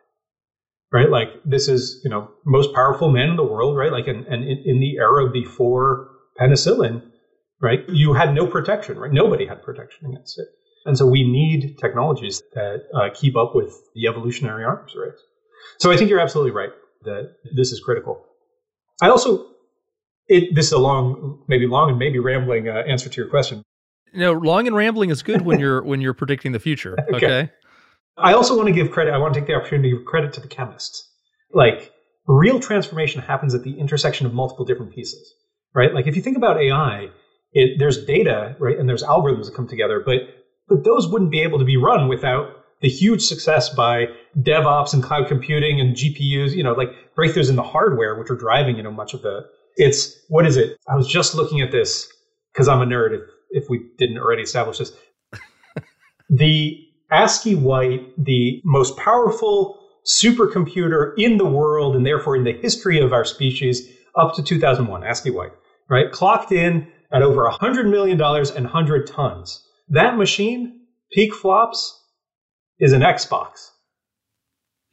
[0.92, 1.10] right?
[1.10, 3.92] Like this is, you know, most powerful man in the world, right?
[3.92, 6.08] Like, and, in, in the era before
[6.40, 7.02] penicillin,
[7.60, 7.80] right?
[7.88, 9.12] You had no protection, right?
[9.12, 10.48] Nobody had protection against it.
[10.84, 15.20] And so we need technologies that uh, keep up with the evolutionary arms race.
[15.78, 16.70] So I think you're absolutely right
[17.02, 18.24] that this is critical.
[19.00, 19.46] I also,
[20.28, 23.62] it, this is a long, maybe long and maybe rambling uh, answer to your question.
[24.14, 26.96] No, long and rambling is good when you're when you're predicting the future.
[27.14, 27.26] Okay.
[27.26, 27.50] okay.
[28.18, 29.12] I also want to give credit.
[29.12, 31.06] I want to take the opportunity to give credit to the chemists.
[31.52, 31.92] Like
[32.26, 35.34] real transformation happens at the intersection of multiple different pieces,
[35.74, 35.92] right?
[35.92, 37.10] Like if you think about AI,
[37.52, 40.20] it, there's data, right, and there's algorithms that come together, but
[40.66, 44.06] but those wouldn't be able to be run without the huge success by
[44.38, 48.36] DevOps and cloud computing and GPUs, you know, like breakthroughs in the hardware, which are
[48.36, 49.46] driving, you know, much of the.
[49.76, 50.78] It's what is it?
[50.88, 52.10] I was just looking at this
[52.52, 53.14] because I'm a nerd.
[53.14, 54.92] If if we didn't already establish this,
[56.30, 56.78] the
[57.10, 63.12] ASCII White, the most powerful supercomputer in the world and therefore in the history of
[63.12, 65.52] our species up to 2001, ASCII White,
[65.88, 66.10] right?
[66.10, 69.64] Clocked in at over $100 million and 100 tons.
[69.88, 70.80] That machine,
[71.12, 72.02] peak flops,
[72.78, 73.70] is an Xbox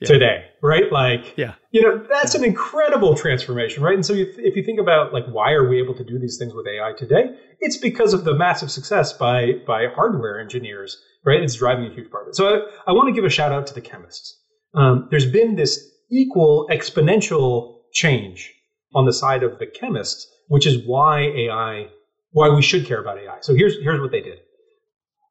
[0.04, 0.08] yeah.
[0.08, 0.92] today, right?
[0.92, 1.54] Like, yeah.
[1.72, 3.96] you know, that's an incredible transformation, right?
[3.96, 6.38] And so if, if you think about like why are we able to do these
[6.38, 11.42] things with AI today, it's because of the massive success by by hardware engineers, right?
[11.42, 12.36] It's driving a huge part of it.
[12.36, 14.40] So I, I want to give a shout out to the chemists.
[14.74, 15.80] Um, there's been this
[16.12, 18.54] equal exponential change
[18.96, 21.88] on the side of the chemists, which is why AI,
[22.32, 23.38] why we should care about AI.
[23.42, 24.40] So here's here's what they did.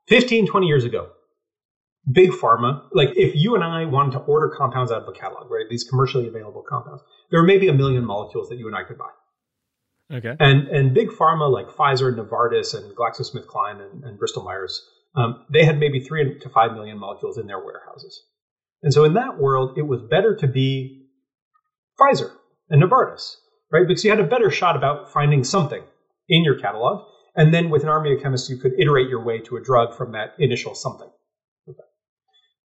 [0.08, 1.10] 15, 20 years ago,
[2.10, 5.50] big pharma, like if you and I wanted to order compounds out of a catalog,
[5.50, 5.66] right?
[5.70, 8.98] These commercially available compounds, there are maybe a million molecules that you and I could
[8.98, 9.10] buy.
[10.16, 10.36] Okay.
[10.38, 14.84] And and big pharma like Pfizer, Novartis, and GlaxoSmithKline and, and Bristol Myers,
[15.14, 18.22] um, they had maybe three to five million molecules in their warehouses.
[18.82, 21.06] And so in that world, it was better to be
[22.00, 22.32] Pfizer
[22.68, 23.36] and Novartis,
[23.70, 23.86] right?
[23.86, 25.82] Because you had a better shot about finding something
[26.28, 27.06] in your catalog.
[27.34, 29.96] And then with an army of chemists, you could iterate your way to a drug
[29.96, 31.08] from that initial something.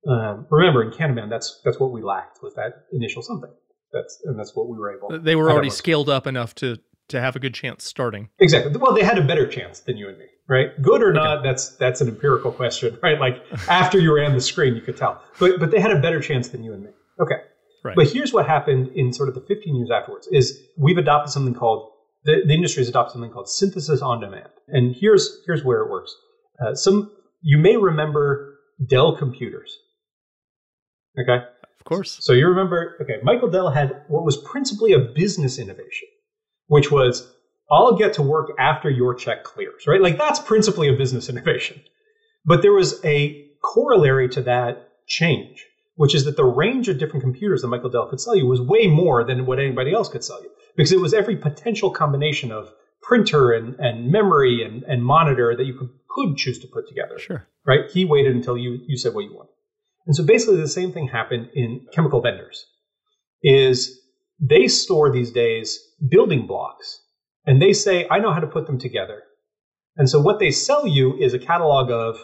[0.08, 3.52] Um, remember, in Canaman, that's that's what we lacked was that initial something.
[3.92, 5.20] That's and that's what we were able.
[5.20, 6.78] They were already scaled up enough to
[7.10, 8.30] to have a good chance starting.
[8.40, 8.76] Exactly.
[8.78, 10.70] Well, they had a better chance than you and me, right?
[10.82, 13.20] Good or not, that's that's an empirical question, right?
[13.20, 15.22] Like after you ran the screen, you could tell.
[15.40, 16.90] But but they had a better chance than you and me.
[17.20, 17.42] Okay.
[17.84, 17.96] Right.
[17.96, 21.54] But here's what happened in sort of the 15 years afterwards: is we've adopted something
[21.54, 21.92] called
[22.26, 24.50] the, the industry has adopted something called synthesis on demand.
[24.68, 26.14] And here's here's where it works.
[26.62, 29.78] Uh, some you may remember Dell computers.
[31.20, 31.44] Okay.
[31.80, 32.18] Of course.
[32.22, 36.08] So you remember, okay, Michael Dell had what was principally a business innovation,
[36.68, 37.32] which was
[37.72, 40.02] I'll get to work after your check clears, right?
[40.02, 41.82] Like that's principally a business innovation.
[42.46, 45.66] But there was a corollary to that change,
[45.96, 48.62] which is that the range of different computers that Michael Dell could sell you was
[48.62, 52.52] way more than what anybody else could sell you because it was every potential combination
[52.52, 56.88] of printer and, and memory and, and monitor that you could, could choose to put
[56.88, 57.18] together.
[57.18, 57.48] Sure.
[57.66, 57.90] Right?
[57.92, 59.52] He waited until you, you said what you wanted.
[60.08, 62.66] And so basically the same thing happened in chemical vendors
[63.44, 64.00] is
[64.40, 65.80] they store these days
[66.10, 67.02] building blocks
[67.46, 69.24] and they say, I know how to put them together.
[69.98, 72.18] And so what they sell you is a catalog of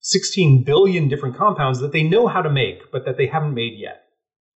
[0.00, 3.74] 16 billion different compounds that they know how to make, but that they haven't made
[3.76, 4.04] yet.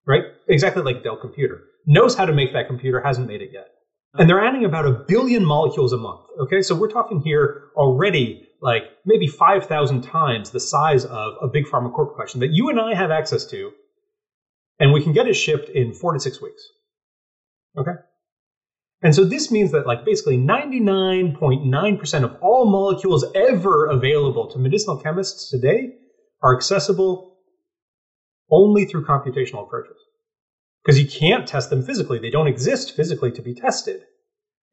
[0.06, 0.24] Right?
[0.48, 1.60] Exactly like Dell Computer.
[1.86, 3.68] Knows how to make that computer, hasn't made it yet.
[4.14, 6.20] And they're adding about a billion molecules a month.
[6.40, 11.66] Okay, so we're talking here already like maybe 5,000 times the size of a big
[11.66, 13.72] pharma corporate collection that you and I have access to,
[14.78, 16.62] and we can get it shipped in four to six weeks.
[17.76, 17.90] Okay?
[19.02, 24.96] And so this means that like basically 99.9% of all molecules ever available to medicinal
[24.96, 25.94] chemists today
[26.40, 27.38] are accessible
[28.48, 29.96] only through computational approaches.
[30.84, 32.20] Because you can't test them physically.
[32.20, 34.02] They don't exist physically to be tested.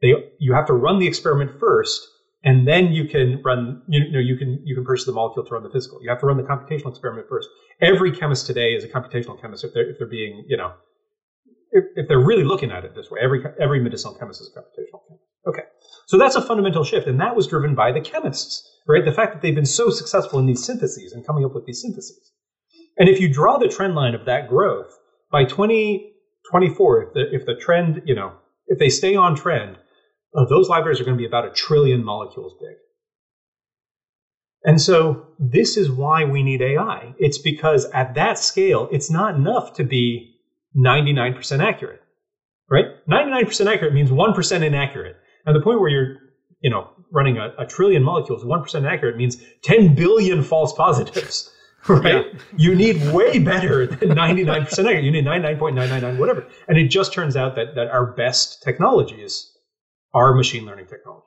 [0.02, 2.08] They, you have to run the experiment first
[2.44, 5.54] and then you can run you know you can you can purchase the molecule to
[5.54, 6.02] run the physical.
[6.02, 7.50] You have to run the computational experiment first.
[7.82, 10.74] Every chemist today is a computational chemist if they're if they're being you know
[11.72, 13.20] if, if they're really looking at it this way.
[13.22, 15.26] Every every medicinal chemist is a computational chemist.
[15.48, 15.64] Okay.
[16.08, 19.06] So that's a fundamental shift and that was driven by the chemists right?
[19.06, 21.82] The fact that they've been so successful in these syntheses and coming up with these
[21.82, 22.32] syntheses.
[22.98, 24.98] And if you draw the trend line of that growth
[25.32, 28.34] by 2024 if the if the trend you know
[28.68, 29.78] if they stay on trend
[30.36, 32.76] uh, those libraries are going to be about a trillion molecules big.
[34.64, 37.14] And so this is why we need AI.
[37.18, 40.36] It's because at that scale, it's not enough to be
[40.78, 42.02] 99% accurate,
[42.70, 42.86] right?
[43.10, 45.16] 99% accurate means 1% inaccurate.
[45.46, 46.18] And the point where you're,
[46.62, 51.50] you know, running a, a trillion molecules, 1% accurate means 10 billion false positives,
[51.88, 52.26] right?
[52.34, 52.40] Yeah.
[52.58, 55.06] You need way better than 99% accurate.
[55.06, 56.46] You need 99.999, whatever.
[56.68, 59.54] And it just turns out that, that our best technologies
[60.14, 61.26] are machine learning technologies.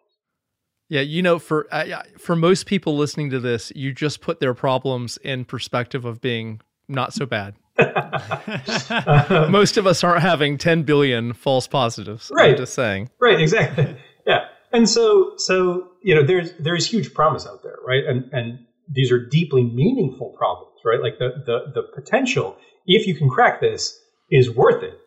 [0.88, 4.52] Yeah, you know, for uh, for most people listening to this, you just put their
[4.52, 7.54] problems in perspective of being not so bad.
[9.50, 12.30] most of us aren't having 10 billion false positives.
[12.34, 12.50] Right.
[12.50, 13.10] I'm just saying.
[13.18, 13.96] Right, exactly.
[14.26, 14.44] yeah.
[14.72, 18.04] And so so you know there's there's huge promise out there, right?
[18.04, 18.58] And and
[18.90, 21.00] these are deeply meaningful problems, right?
[21.00, 23.98] Like the the the potential if you can crack this
[24.30, 24.98] is worth it.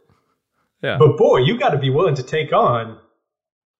[0.81, 0.97] Yeah.
[0.97, 2.99] But boy, you got to be willing to take on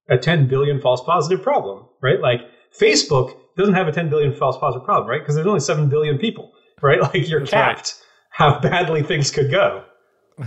[0.10, 2.20] a 10 billion false positive problem, right?
[2.20, 2.42] Like
[2.78, 5.22] Facebook doesn't have a 10 billion false positive problem, right?
[5.22, 6.52] Because there's only 7 billion people,
[6.82, 7.02] right?
[7.14, 9.84] Like you're That's capped how badly things could go.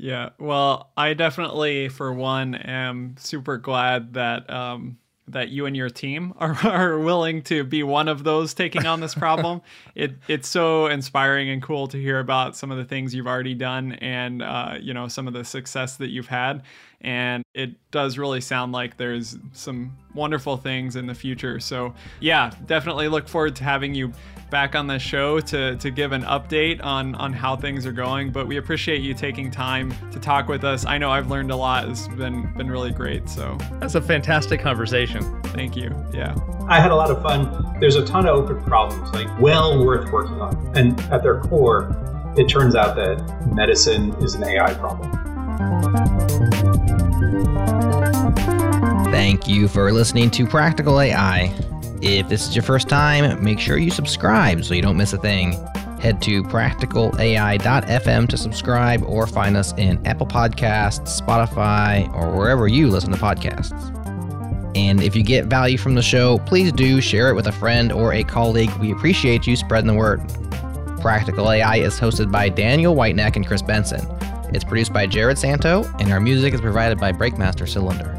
[0.00, 4.96] Yeah, well, I definitely, for one, am super glad that um,
[5.28, 9.00] that you and your team are, are willing to be one of those taking on
[9.00, 9.60] this problem.
[9.94, 13.54] it it's so inspiring and cool to hear about some of the things you've already
[13.54, 16.62] done and uh, you know some of the success that you've had.
[17.02, 21.58] And it does really sound like there's some wonderful things in the future.
[21.60, 24.12] So yeah, definitely look forward to having you
[24.50, 28.30] back on the show to, to give an update on, on how things are going.
[28.32, 30.84] But we appreciate you taking time to talk with us.
[30.84, 31.88] I know I've learned a lot.
[31.88, 33.28] It's been been really great.
[33.28, 35.22] So That's a fantastic conversation.
[35.44, 35.94] thank you.
[36.12, 36.34] Yeah.
[36.68, 37.78] I had a lot of fun.
[37.80, 40.76] There's a ton of open problems, like well worth working on.
[40.76, 41.96] And at their core,
[42.36, 45.10] it turns out that medicine is an AI problem.
[49.10, 51.54] Thank you for listening to Practical AI.
[52.02, 55.18] If this is your first time, make sure you subscribe so you don't miss a
[55.18, 55.52] thing.
[56.00, 62.88] Head to practicalai.fm to subscribe or find us in Apple Podcasts, Spotify, or wherever you
[62.88, 63.96] listen to podcasts.
[64.76, 67.92] And if you get value from the show, please do share it with a friend
[67.92, 68.72] or a colleague.
[68.78, 70.20] We appreciate you spreading the word.
[71.00, 74.00] Practical AI is hosted by Daniel Whiteneck and Chris Benson.
[74.52, 78.16] It's produced by Jared Santo, and our music is provided by Breakmaster Cylinder.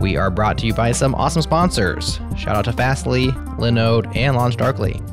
[0.00, 2.20] We are brought to you by some awesome sponsors.
[2.36, 5.04] Shout out to Fastly, Linode, and LaunchDarkly.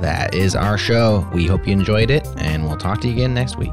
[0.00, 1.28] That is our show.
[1.34, 3.72] We hope you enjoyed it, and we'll talk to you again next week.